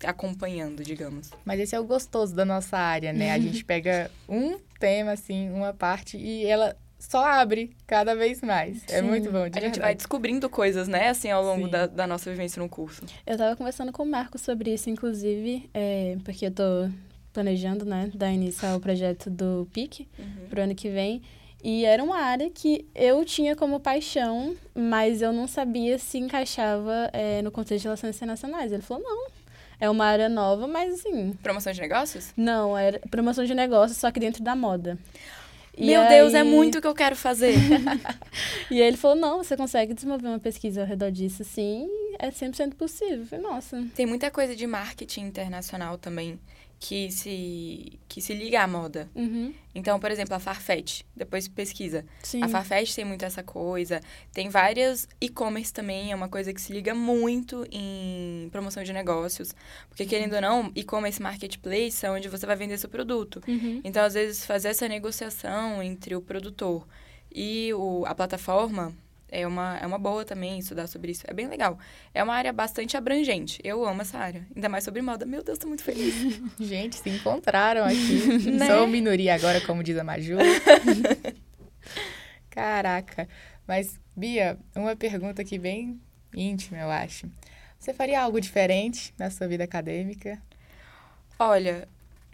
acompanhando, 0.04 0.82
digamos. 0.84 1.30
Mas 1.44 1.58
esse 1.60 1.74
é 1.74 1.80
o 1.80 1.84
gostoso 1.84 2.34
da 2.34 2.44
nossa 2.44 2.76
área, 2.76 3.12
né? 3.12 3.32
A 3.32 3.38
gente 3.40 3.64
pega 3.64 4.10
um 4.28 4.58
tema, 4.78 5.12
assim, 5.12 5.50
uma 5.50 5.72
parte, 5.72 6.16
e 6.16 6.44
ela 6.46 6.76
só 6.98 7.24
abre 7.24 7.70
cada 7.86 8.14
vez 8.14 8.40
mais. 8.42 8.82
É 8.88 9.00
Sim. 9.00 9.02
muito 9.06 9.30
bom, 9.30 9.48
de 9.48 9.58
A 9.58 9.62
gente 9.62 9.78
vai 9.78 9.88
verdade. 9.90 9.96
descobrindo 9.98 10.48
coisas, 10.50 10.88
né, 10.88 11.08
assim, 11.08 11.30
ao 11.30 11.42
longo 11.44 11.68
da, 11.68 11.86
da 11.86 12.06
nossa 12.06 12.30
vivência 12.30 12.60
no 12.62 12.68
curso. 12.68 13.02
Eu 13.26 13.36
tava 13.36 13.54
conversando 13.56 13.92
com 13.92 14.02
o 14.02 14.06
Marco 14.06 14.38
sobre 14.38 14.72
isso, 14.74 14.90
inclusive, 14.90 15.68
é, 15.72 16.16
porque 16.24 16.46
eu 16.46 16.50
tô 16.50 16.88
planejando, 17.32 17.84
né, 17.84 18.10
dar 18.14 18.32
início 18.32 18.66
ao 18.68 18.80
projeto 18.80 19.30
do 19.30 19.68
PIC 19.72 20.08
pro 20.50 20.62
ano 20.62 20.74
que 20.74 20.88
vem. 20.90 21.22
E 21.62 21.84
era 21.84 22.02
uma 22.02 22.18
área 22.18 22.48
que 22.50 22.86
eu 22.94 23.24
tinha 23.24 23.56
como 23.56 23.80
paixão, 23.80 24.56
mas 24.74 25.22
eu 25.22 25.32
não 25.32 25.46
sabia 25.48 25.98
se 25.98 26.16
encaixava 26.18 27.10
é, 27.12 27.42
no 27.42 27.50
contexto 27.50 27.82
de 27.82 27.88
relações 27.88 28.14
internacionais. 28.16 28.70
Ele 28.72 28.82
falou, 28.82 29.02
não, 29.02 29.26
é 29.80 29.90
uma 29.90 30.04
área 30.04 30.28
nova, 30.28 30.66
mas 30.68 30.94
assim, 30.94 31.32
Promoção 31.42 31.72
de 31.72 31.80
negócios? 31.80 32.32
não, 32.36 32.78
era 32.78 33.00
promoção 33.10 33.44
de 33.44 33.54
negócios, 33.54 33.98
só 33.98 34.10
que 34.12 34.20
dentro 34.20 34.42
da 34.42 34.54
moda. 34.54 34.96
E 35.78 35.86
Meu 35.86 36.06
Deus, 36.08 36.34
é 36.34 36.40
aí- 36.40 36.48
muito 36.48 36.78
o 36.78 36.80
que 36.80 36.86
eu 36.86 36.94
quero 36.94 37.14
fazer. 37.16 37.54
E 38.70 38.82
aí 38.82 38.88
ele 38.88 38.96
falou, 38.98 39.16
não, 39.16 39.38
você 39.38 39.56
consegue 39.56 39.94
desenvolver 39.94 40.26
uma 40.28 40.38
pesquisa 40.38 40.82
ao 40.82 40.86
redor 40.86 41.10
disso, 41.10 41.42
sim, 41.44 41.88
é 42.18 42.30
100% 42.30 42.74
possível. 42.74 43.20
Eu 43.20 43.26
falei, 43.26 43.44
nossa, 43.46 43.82
Tem 43.94 44.04
muita 44.04 44.30
coisa 44.30 44.54
de 44.54 44.66
marketing 44.66 45.22
internacional 45.22 45.96
também 45.96 46.38
que 46.80 47.10
se, 47.10 47.98
que 48.08 48.20
se 48.22 48.32
liga 48.34 48.62
à 48.62 48.66
moda. 48.66 49.10
uhum, 49.14 49.52
Então, 49.74 49.98
por 49.98 50.10
exemplo, 50.10 50.34
a 50.34 50.38
Farfetch, 50.38 51.02
depois 51.14 51.48
pesquisa. 51.48 52.04
sim. 52.22 52.42
A 52.42 52.48
Farfetch 52.48 52.94
tem 52.94 53.04
muito 53.04 53.24
essa 53.24 53.42
coisa. 53.42 54.00
Tem 54.32 54.48
várias 54.48 55.08
e-commerce 55.20 55.72
também, 55.72 56.12
é 56.12 56.14
uma 56.14 56.28
coisa 56.28 56.52
que 56.52 56.60
se 56.60 56.72
liga 56.72 56.94
muito 56.94 57.66
em 57.72 58.48
promoção 58.52 58.82
de 58.84 58.92
negócios. 58.92 59.52
Porque, 59.88 60.06
querendo 60.06 60.34
ou 60.34 60.40
não, 60.40 60.72
e-commerce 60.74 61.20
marketplace 61.20 62.06
é 62.06 62.10
onde 62.10 62.28
você 62.28 62.46
vai 62.46 62.54
vender 62.56 62.78
seu 62.78 62.88
produto. 62.88 63.42
Uhum. 63.48 63.80
Então, 63.82 64.04
às 64.04 64.14
vezes, 64.14 64.44
fazer 64.44 64.68
essa 64.68 64.86
negociação 64.88 65.82
entre 65.82 66.14
o 66.14 66.22
produtor 66.22 66.86
e 67.34 67.72
o, 67.74 68.04
a 68.06 68.14
plataforma 68.14 68.94
é 69.30 69.46
uma, 69.46 69.78
é 69.78 69.86
uma 69.86 69.98
boa 69.98 70.24
também 70.24 70.58
estudar 70.58 70.86
sobre 70.86 71.12
isso. 71.12 71.24
É 71.26 71.34
bem 71.34 71.46
legal. 71.46 71.78
É 72.14 72.22
uma 72.22 72.34
área 72.34 72.52
bastante 72.52 72.96
abrangente. 72.96 73.60
Eu 73.62 73.84
amo 73.84 74.02
essa 74.02 74.18
área. 74.18 74.46
Ainda 74.54 74.68
mais 74.68 74.84
sobre 74.84 75.02
moda. 75.02 75.26
Meu 75.26 75.42
Deus, 75.42 75.58
tô 75.58 75.68
muito 75.68 75.82
feliz. 75.82 76.14
Gente, 76.58 76.96
se 76.96 77.10
encontraram 77.10 77.84
aqui. 77.84 78.48
Né? 78.58 78.66
Sou 78.66 78.86
minoria 78.86 79.34
agora, 79.34 79.60
como 79.60 79.82
diz 79.82 79.96
a 79.96 80.04
Maju. 80.04 80.38
Caraca. 82.50 83.28
Mas, 83.66 84.00
Bia, 84.16 84.58
uma 84.74 84.96
pergunta 84.96 85.42
aqui 85.42 85.58
bem 85.58 86.00
íntima, 86.34 86.78
eu 86.78 86.90
acho. 86.90 87.30
Você 87.78 87.92
faria 87.92 88.20
algo 88.20 88.40
diferente 88.40 89.14
na 89.18 89.30
sua 89.30 89.46
vida 89.46 89.64
acadêmica? 89.64 90.40
Olha, 91.38 91.86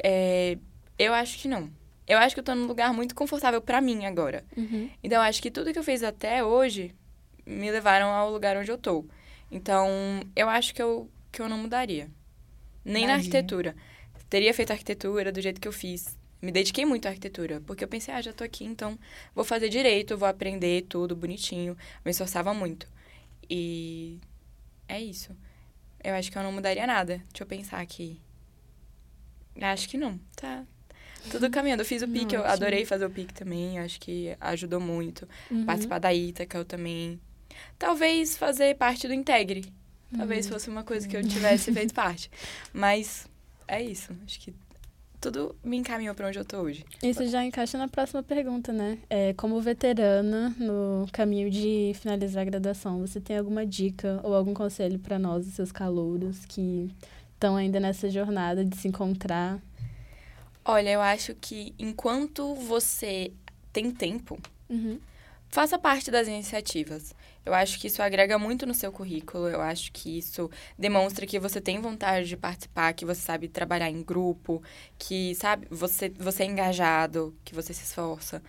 é, 0.02 0.57
eu 0.98 1.12
acho 1.12 1.38
que 1.38 1.48
não. 1.48 1.70
Eu 2.07 2.19
acho 2.19 2.35
que 2.35 2.40
eu 2.40 2.45
tô 2.45 2.55
num 2.55 2.67
lugar 2.67 2.93
muito 2.93 3.14
confortável 3.14 3.61
pra 3.61 3.81
mim 3.81 4.05
agora. 4.05 4.45
Uhum. 4.57 4.90
Então, 5.03 5.19
eu 5.19 5.23
acho 5.23 5.40
que 5.40 5.51
tudo 5.51 5.73
que 5.73 5.79
eu 5.79 5.83
fiz 5.83 6.03
até 6.03 6.45
hoje 6.45 6.95
me 7.47 7.71
levaram 7.71 8.09
ao 8.09 8.31
lugar 8.31 8.57
onde 8.57 8.71
eu 8.71 8.79
tô. 8.79 9.05
Então, 9.51 9.88
eu 10.35 10.49
acho 10.49 10.75
que 10.75 10.83
eu, 10.83 11.11
que 11.33 11.40
eu 11.40 11.49
não 11.49 11.59
mudaria. 11.59 12.11
Nem 12.85 13.07
na 13.07 13.14
Imagina. 13.14 13.17
arquitetura. 13.17 13.77
Teria 14.29 14.53
feito 14.53 14.73
arquitetura 14.73 15.33
do 15.33 15.40
jeito 15.40 15.61
que 15.61 15.69
eu 15.69 15.73
fiz. 15.73 16.19
Me 16.43 16.53
dediquei 16.53 16.85
muito 16.85 17.07
à 17.07 17.09
arquitetura, 17.09 17.62
porque 17.67 17.83
eu 17.83 17.88
pensei, 17.88 18.12
ah, 18.12 18.21
já 18.21 18.33
tô 18.33 18.45
aqui, 18.45 18.64
então 18.64 18.99
vou 19.35 19.45
fazer 19.45 19.71
direito, 19.71 20.19
vou 20.19 20.29
aprender 20.29 20.83
tudo 20.83 21.17
bonitinho. 21.17 21.75
Me 22.05 22.11
esforçava 22.11 22.53
muito. 22.53 22.87
E 23.49 24.19
é 24.87 25.01
isso. 25.01 25.35
Eu 26.03 26.14
acho 26.14 26.31
que 26.31 26.37
eu 26.37 26.43
não 26.43 26.53
mudaria 26.53 26.87
nada. 26.87 27.23
Deixa 27.31 27.43
eu 27.43 27.47
pensar 27.47 27.81
aqui. 27.81 28.21
Acho 29.59 29.88
que 29.88 29.97
não. 29.97 30.19
Tá. 30.37 30.67
Tudo 31.31 31.51
caminhando. 31.51 31.81
Eu 31.83 31.87
fiz 31.87 32.03
o 32.03 32.09
PIC, 32.09 32.33
eu 32.35 32.45
adorei 32.45 32.85
fazer 32.85 33.05
o 33.07 33.11
PIC 33.11 33.33
também. 33.35 33.79
Acho 33.79 33.99
que 34.01 34.37
ajudou 34.41 34.81
muito. 34.81 35.29
Uhum. 35.51 35.65
Participar 35.65 35.99
da 35.99 36.13
Ítaca, 36.13 36.59
eu 36.59 36.65
também. 36.65 37.19
Talvez 37.79 38.37
fazer 38.37 38.77
parte 38.77 39.07
do 39.07 39.15
Integre. 39.15 39.65
Talvez 40.17 40.47
Uhum. 40.47 40.53
fosse 40.53 40.69
uma 40.71 40.85
coisa 40.85 41.09
que 41.09 41.17
eu 41.17 41.27
tivesse 41.27 41.73
feito 41.73 41.93
parte. 41.95 42.31
Mas 42.73 43.27
é 43.67 43.83
isso. 43.83 44.13
Acho 44.25 44.39
que 44.41 44.55
tudo 45.21 45.57
me 45.65 45.77
encaminhou 45.79 46.15
para 46.15 46.29
onde 46.29 46.39
eu 46.39 46.45
tô 46.45 46.59
hoje. 46.59 46.85
Isso 47.03 47.27
já 47.27 47.43
encaixa 47.45 47.79
na 47.79 47.89
próxima 47.89 48.23
pergunta, 48.23 48.73
né? 48.73 48.99
É, 49.09 49.33
como 49.33 49.59
veterana 49.61 50.55
no 50.59 51.07
caminho 51.13 51.51
de 51.51 51.93
finalizar 51.95 52.43
a 52.43 52.45
graduação, 52.45 53.01
você 53.01 53.21
tem 53.21 53.39
alguma 53.39 53.65
dica 53.67 54.21
ou 54.23 54.35
algum 54.35 54.53
conselho 54.53 54.99
para 54.99 55.19
nós, 55.19 55.47
os 55.47 55.55
seus 55.55 55.73
calouros, 55.73 56.45
que 56.45 56.91
estão 57.33 57.57
ainda 57.57 57.81
nessa 57.81 58.11
jornada 58.11 58.65
de 58.65 58.77
se 58.77 58.87
encontrar? 58.87 59.59
Olha, 60.64 60.90
eu 60.90 61.00
acho 61.00 61.35
que 61.35 61.74
enquanto 61.79 62.55
você 62.55 63.33
tem 63.72 63.90
tempo, 63.90 64.38
Uhum. 64.68 64.98
faça 65.48 65.79
parte 65.79 66.11
das 66.11 66.27
iniciativas. 66.27 67.14
Eu 67.44 67.53
acho 67.53 67.79
que 67.79 67.87
isso 67.88 68.03
agrega 68.03 68.38
muito 68.38 68.64
no 68.64 68.72
seu 68.72 68.90
currículo, 68.90 69.46
eu 69.48 69.61
acho 69.61 69.92
que 69.92 70.16
isso 70.18 70.50
demonstra 70.79 71.27
que 71.27 71.38
você 71.38 71.61
tem 71.61 71.79
vontade 71.81 72.27
de 72.29 72.37
participar, 72.37 72.94
que 72.94 73.05
você 73.05 73.20
sabe 73.20 73.48
trabalhar 73.48 73.90
em 73.90 74.03
grupo, 74.03 74.62
que 74.98 75.35
sabe, 75.35 75.66
você, 75.70 76.09
você 76.18 76.44
é 76.44 76.46
engajado, 76.46 77.35
que 77.44 77.55
você 77.55 77.74
se 77.74 77.85
esforça. 77.85 78.42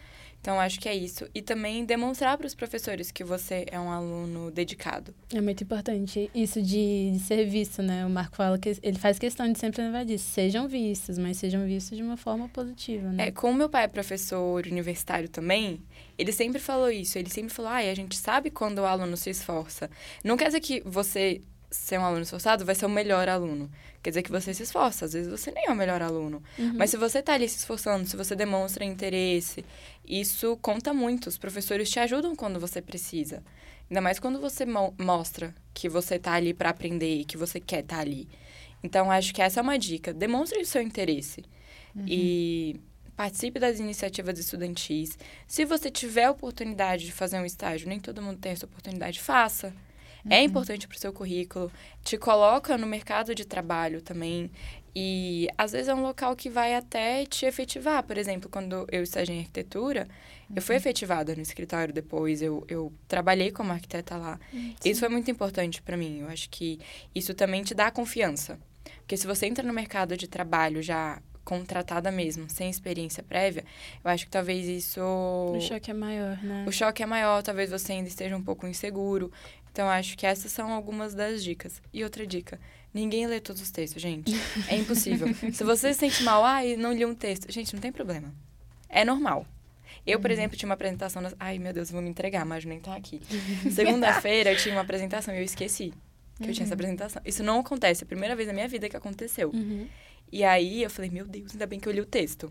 Então, 0.46 0.60
acho 0.60 0.80
que 0.80 0.88
é 0.88 0.94
isso. 0.94 1.28
E 1.34 1.42
também 1.42 1.84
demonstrar 1.84 2.38
para 2.38 2.46
os 2.46 2.54
professores 2.54 3.10
que 3.10 3.24
você 3.24 3.66
é 3.72 3.80
um 3.80 3.90
aluno 3.90 4.52
dedicado. 4.52 5.12
É 5.34 5.42
muito 5.42 5.64
importante 5.64 6.30
isso 6.36 6.62
de, 6.62 7.14
de 7.14 7.20
ser 7.20 7.46
visto, 7.46 7.82
né? 7.82 8.06
O 8.06 8.12
Marco 8.12 8.36
fala 8.36 8.56
que 8.60 8.78
ele 8.84 9.00
faz 9.00 9.18
questão 9.18 9.52
de 9.52 9.58
sempre 9.58 9.82
lembrar 9.82 10.04
disso. 10.04 10.30
Sejam 10.30 10.68
vistos, 10.68 11.18
mas 11.18 11.38
sejam 11.38 11.66
vistos 11.66 11.98
de 11.98 12.04
uma 12.04 12.16
forma 12.16 12.48
positiva, 12.48 13.12
né? 13.12 13.30
É, 13.30 13.32
como 13.32 13.58
meu 13.58 13.68
pai 13.68 13.86
é 13.86 13.88
professor 13.88 14.68
universitário 14.68 15.28
também, 15.28 15.82
ele 16.16 16.32
sempre 16.32 16.60
falou 16.60 16.92
isso. 16.92 17.18
Ele 17.18 17.32
sempre 17.32 17.52
falou, 17.52 17.72
ai, 17.72 17.90
a 17.90 17.96
gente 17.96 18.16
sabe 18.16 18.52
quando 18.52 18.78
o 18.78 18.86
aluno 18.86 19.18
se 19.18 19.32
esforça. 19.32 19.90
Não 20.24 20.38
quer 20.38 20.46
dizer 20.46 20.60
que 20.60 20.80
você 20.86 21.42
ser 21.76 22.00
um 22.00 22.04
aluno 22.06 22.22
esforçado 22.22 22.66
vai 22.66 22.76
ser 22.76 22.86
o 22.86 22.90
melhor 22.90 23.28
aluno. 23.30 23.70
Quer 24.02 24.12
dizer 24.12 24.22
que 24.24 24.32
você 24.32 24.54
se 24.54 24.64
esforça. 24.64 25.06
Às 25.06 25.14
vezes 25.14 25.30
você 25.30 25.52
nem 25.52 25.66
é 25.68 25.72
o 25.72 25.76
melhor 25.76 26.02
aluno. 26.02 26.42
Uhum. 26.58 26.74
Mas 26.76 26.90
se 26.92 26.98
você 26.98 27.22
tá 27.22 27.34
ali 27.34 27.48
se 27.50 27.58
esforçando, 27.58 28.08
se 28.08 28.16
você 28.16 28.36
demonstra 28.36 28.86
interesse, 28.86 29.66
isso 30.06 30.58
conta 30.62 30.94
muito. 30.94 31.28
Os 31.28 31.38
professores 31.38 31.90
te 31.90 32.00
ajudam 32.00 32.36
quando 32.36 32.60
você 32.60 32.82
precisa. 32.82 33.44
Ainda 33.90 34.02
mais 34.02 34.20
quando 34.20 34.40
você 34.40 34.66
mo- 34.66 34.94
mostra 35.00 35.54
que 35.74 35.88
você 35.90 36.18
tá 36.20 36.34
ali 36.34 36.54
para 36.54 36.70
aprender 36.70 37.20
e 37.22 37.26
que 37.26 37.38
você 37.38 37.60
quer 37.60 37.82
estar 37.82 38.00
ali. 38.00 38.28
Então, 38.84 39.10
acho 39.10 39.34
que 39.34 39.42
essa 39.42 39.60
é 39.60 39.64
uma 39.64 39.78
dica. 39.78 40.14
Demonstre 40.14 40.60
o 40.60 40.66
seu 40.66 40.82
interesse. 40.82 41.44
E 42.08 42.80
participe 43.16 43.60
das 43.60 43.80
iniciativas 43.80 44.38
estudantis. 44.38 45.18
Se 45.48 45.64
você 45.66 45.90
tiver 45.90 46.26
a 46.26 46.32
oportunidade 46.32 47.06
de 47.06 47.12
fazer 47.12 47.40
um 47.40 47.46
estágio, 47.46 47.88
nem 47.88 48.00
todo 48.00 48.22
mundo 48.22 48.38
tem 48.38 48.52
essa 48.52 48.66
oportunidade, 48.66 49.22
faça. 49.22 49.74
É 50.30 50.42
importante 50.42 50.88
para 50.88 50.96
o 50.96 51.00
seu 51.00 51.14
currículo. 51.14 51.72
Te 52.04 52.18
coloca 52.18 52.78
no 52.78 52.88
mercado 52.88 53.36
de 53.36 53.46
trabalho 53.46 54.02
também. 54.02 54.50
E 54.96 55.48
às 55.58 55.74
vezes 55.74 55.90
é 55.90 55.94
um 55.94 56.02
local 56.02 56.36
que 56.36 56.50
vai 56.50 56.74
até 56.74 57.26
te 57.26 57.46
efetivar. 57.46 58.02
Por 58.04 58.18
exemplo, 58.18 58.50
quando 58.50 58.88
eu 58.90 59.04
estagiei 59.04 59.38
em 59.38 59.42
arquitetura, 59.42 60.08
eu 60.56 60.62
fui 60.62 60.76
efetivada 60.76 61.36
no 61.36 61.42
escritório 61.42 61.94
depois. 61.94 62.42
Eu, 62.42 62.64
eu 62.68 62.94
trabalhei 63.08 63.52
como 63.52 63.72
arquiteta 63.72 64.16
lá. 64.16 64.40
Isso 64.84 65.02
foi 65.02 65.10
muito 65.10 65.30
importante 65.30 65.82
para 65.82 65.98
mim. 65.98 66.22
Eu 66.22 66.30
acho 66.30 66.50
que 66.50 66.80
isso 67.14 67.34
também 67.34 67.62
te 67.62 67.76
dá 67.76 67.92
confiança. 67.92 68.58
Porque 69.00 69.18
se 69.18 69.28
você 69.28 69.46
entra 69.48 69.66
no 69.66 69.74
mercado 69.74 70.16
de 70.16 70.28
trabalho 70.28 70.82
já 70.82 71.22
contratada 71.44 72.12
mesmo, 72.12 72.50
sem 72.50 72.70
experiência 72.70 73.22
prévia, 73.22 73.64
eu 74.04 74.10
acho 74.10 74.26
que 74.26 74.32
talvez 74.32 74.68
isso. 74.68 75.00
O 75.02 75.62
choque 75.62 75.92
é 75.92 75.94
maior, 75.94 76.42
né? 76.44 76.66
O 76.68 76.72
choque 76.72 77.04
é 77.04 77.06
maior, 77.06 77.44
talvez 77.44 77.70
você 77.70 77.94
ainda 77.94 78.08
esteja 78.08 78.36
um 78.36 78.42
pouco 78.42 78.66
inseguro. 78.66 79.32
Então, 79.76 79.90
acho 79.90 80.18
que 80.18 80.26
essas 80.26 80.54
são 80.54 80.72
algumas 80.72 81.14
das 81.14 81.44
dicas. 81.44 81.82
E 81.92 82.02
outra 82.02 82.26
dica: 82.26 82.58
ninguém 82.94 83.28
lê 83.28 83.42
todos 83.42 83.62
os 83.62 83.70
textos, 83.72 84.02
gente. 84.02 84.32
É 84.70 84.78
impossível. 84.78 85.28
se 85.52 85.66
você 85.66 85.94
se 85.94 86.00
sente 86.00 86.24
mal, 86.24 86.46
ai, 86.46 86.78
não 86.78 86.94
li 86.94 87.04
um 87.06 87.14
texto. 87.14 87.52
Gente, 87.52 87.74
não 87.74 87.82
tem 87.82 87.92
problema. 87.92 88.34
É 88.88 89.04
normal. 89.04 89.46
Eu, 90.08 90.18
por 90.22 90.32
exemplo, 90.32 90.56
tinha 90.56 90.70
uma 90.70 90.76
apresentação. 90.76 91.22
nas- 91.22 91.36
Ai, 91.38 91.60
meu 91.60 91.74
Deus, 91.74 91.92
vou 91.92 92.02
me 92.02 92.08
entregar, 92.10 92.46
mas 92.46 92.64
nem 92.64 92.80
tá 92.80 92.96
aqui. 92.96 93.20
Segunda-feira 93.70 94.54
eu 94.54 94.58
tinha 94.58 94.74
uma 94.76 94.82
apresentação 94.82 95.34
e 95.34 95.40
eu 95.40 95.44
esqueci 95.44 95.94
que 96.42 96.50
eu 96.50 96.54
tinha 96.54 96.64
essa 96.66 96.74
apresentação. 96.74 97.22
Isso 97.26 97.44
não 97.44 97.60
acontece, 97.60 98.04
é 98.04 98.06
a 98.06 98.08
primeira 98.08 98.34
vez 98.34 98.48
na 98.48 98.54
minha 98.54 98.68
vida 98.70 98.88
que 98.88 98.96
aconteceu. 98.96 99.50
Uhum. 99.54 99.88
E 100.32 100.44
aí 100.46 100.82
eu 100.84 100.90
falei, 100.90 101.10
meu 101.12 101.26
Deus, 101.28 101.52
ainda 101.52 101.66
bem 101.66 101.80
que 101.82 101.88
eu 101.90 101.92
li 101.92 102.00
o 102.00 102.06
texto. 102.06 102.50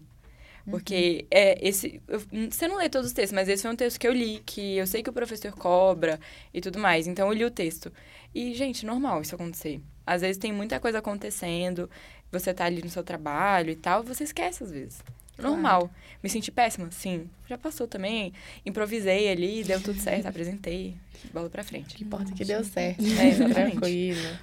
Porque 0.70 1.26
é, 1.30 1.58
esse. 1.66 2.00
eu- 2.08 2.22
você 2.50 2.66
não 2.66 2.78
lê 2.78 2.88
todos 2.88 3.08
os 3.08 3.12
textos, 3.12 3.34
mas 3.34 3.48
esse 3.48 3.62
foi 3.62 3.70
um 3.70 3.76
texto 3.76 3.98
que 4.00 4.06
eu 4.08 4.12
li, 4.12 4.42
que 4.46 4.76
eu 4.76 4.86
sei 4.86 5.02
que 5.02 5.10
o 5.10 5.12
professor 5.12 5.52
cobra 5.52 6.18
e 6.52 6.60
tudo 6.60 6.78
mais. 6.78 7.06
Então 7.06 7.26
eu 7.28 7.32
li 7.34 7.44
o 7.44 7.50
texto. 7.50 7.92
E, 8.34 8.54
gente, 8.54 8.86
normal 8.86 9.20
isso 9.22 9.34
acontecer. 9.34 9.80
Às 10.06 10.22
vezes 10.22 10.38
tem 10.38 10.52
muita 10.52 10.80
coisa 10.80 10.98
acontecendo, 10.98 11.88
você 12.32 12.52
tá 12.54 12.64
ali 12.64 12.82
no 12.82 12.88
seu 12.88 13.02
trabalho 13.02 13.70
e 13.70 13.76
tal, 13.76 14.02
você 14.02 14.24
esquece 14.24 14.64
às 14.64 14.70
vezes. 14.70 15.02
Normal. 15.38 15.90
Me 16.22 16.30
senti 16.30 16.50
péssima? 16.52 16.90
Sim. 16.92 17.28
Já 17.48 17.58
passou 17.58 17.86
também. 17.88 18.32
Improvisei 18.64 19.28
ali, 19.30 19.64
deu 19.64 19.80
tudo 19.82 19.98
certo, 20.00 20.26
apresentei. 20.26 20.96
Bola 21.32 21.50
pra 21.50 21.62
O 21.62 21.64
frente. 21.64 21.96
que 21.96 22.04
importa 22.04 22.32
é 22.32 22.34
que 22.36 22.44
deu 22.44 22.62
certo. 22.64 23.02
É, 23.04 23.28
exatamente. 23.28 23.70
Tranquilo. 23.72 24.38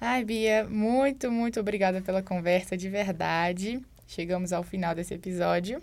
Ai, 0.00 0.24
Bia, 0.24 0.66
muito, 0.68 1.30
muito 1.30 1.60
obrigada 1.60 2.00
pela 2.02 2.22
conversa, 2.22 2.76
de 2.76 2.88
verdade. 2.88 3.80
Chegamos 4.06 4.52
ao 4.52 4.62
final 4.62 4.94
desse 4.94 5.14
episódio. 5.14 5.80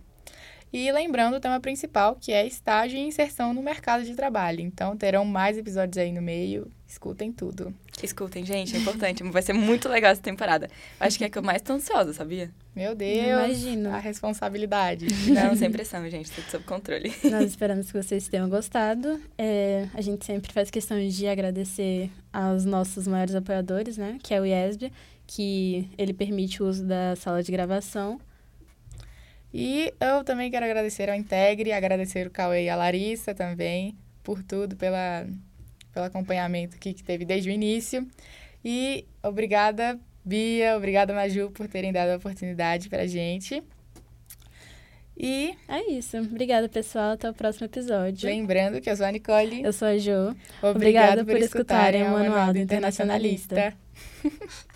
E 0.73 0.89
lembrando 0.89 1.35
o 1.35 1.39
tema 1.39 1.59
principal, 1.59 2.15
que 2.15 2.31
é 2.31 2.47
estágio 2.47 2.97
e 2.97 3.01
inserção 3.01 3.53
no 3.53 3.61
mercado 3.61 4.05
de 4.05 4.15
trabalho. 4.15 4.61
Então, 4.61 4.95
terão 4.95 5.25
mais 5.25 5.57
episódios 5.57 5.97
aí 5.97 6.13
no 6.13 6.21
meio. 6.21 6.71
Escutem 6.87 7.29
tudo. 7.29 7.73
Escutem, 8.01 8.45
gente, 8.45 8.75
é 8.75 8.79
importante. 8.79 9.21
Vai 9.23 9.41
ser 9.41 9.51
muito 9.51 9.89
legal 9.89 10.11
essa 10.11 10.21
temporada. 10.21 10.69
Acho 10.97 11.17
que 11.17 11.25
é 11.25 11.27
a 11.27 11.29
que 11.29 11.37
eu 11.37 11.43
mais 11.43 11.61
tô 11.61 11.73
ansiosa, 11.73 12.13
sabia? 12.13 12.49
Meu 12.73 12.95
Deus, 12.95 13.27
Imagino. 13.27 13.89
a 13.89 13.97
responsabilidade. 13.97 15.07
Não, 15.27 15.55
sem 15.57 15.69
pressão, 15.69 16.09
gente, 16.09 16.31
tudo 16.31 16.49
sob 16.49 16.63
controle. 16.63 17.13
Nós 17.29 17.49
esperamos 17.49 17.91
que 17.91 18.01
vocês 18.01 18.29
tenham 18.29 18.49
gostado. 18.49 19.21
É, 19.37 19.89
a 19.93 19.99
gente 19.99 20.25
sempre 20.25 20.53
faz 20.53 20.69
questão 20.71 20.97
de 21.05 21.27
agradecer 21.27 22.09
aos 22.31 22.63
nossos 22.63 23.07
maiores 23.07 23.35
apoiadores, 23.35 23.97
né? 23.97 24.17
Que 24.23 24.33
é 24.33 24.39
o 24.39 24.45
IESB, 24.45 24.91
que 25.33 25.89
ele 25.97 26.13
permite 26.13 26.61
o 26.61 26.67
uso 26.67 26.83
da 26.83 27.15
sala 27.15 27.41
de 27.41 27.51
gravação. 27.53 28.19
E 29.53 29.93
eu 29.99 30.25
também 30.25 30.51
quero 30.51 30.65
agradecer 30.65 31.09
ao 31.09 31.15
Integre, 31.15 31.71
agradecer 31.71 32.27
o 32.27 32.29
Cauê 32.29 32.65
e 32.65 32.69
a 32.69 32.75
Larissa 32.75 33.33
também 33.33 33.95
por 34.23 34.43
tudo, 34.43 34.75
pela, 34.75 35.25
pelo 35.93 36.05
acompanhamento 36.05 36.75
aqui 36.75 36.93
que 36.93 37.01
teve 37.01 37.23
desde 37.23 37.49
o 37.49 37.53
início. 37.53 38.05
E 38.63 39.05
obrigada, 39.23 39.97
Bia, 40.23 40.75
obrigada, 40.75 41.13
Maju, 41.13 41.49
por 41.51 41.67
terem 41.69 41.93
dado 41.93 42.09
a 42.09 42.17
oportunidade 42.17 42.89
pra 42.89 43.07
gente. 43.07 43.63
E 45.15 45.55
É 45.67 45.91
isso. 45.91 46.17
Obrigada, 46.17 46.67
pessoal. 46.67 47.11
Até 47.11 47.29
o 47.29 47.33
próximo 47.33 47.67
episódio. 47.67 48.27
lembrando 48.27 48.81
que 48.81 48.89
eu 48.89 48.97
sou 48.97 49.05
a 49.05 49.11
Nicole. 49.11 49.63
Eu 49.63 49.71
sou 49.71 49.87
a 49.87 49.97
Jo. 49.97 50.35
Obrigada 50.61 51.23
por 51.23 51.33
por 51.33 51.41
escutarem 51.41 52.03
o 52.03 52.11
Manual 52.11 52.51
do. 52.51 52.59
Internacionalista. 52.59 53.73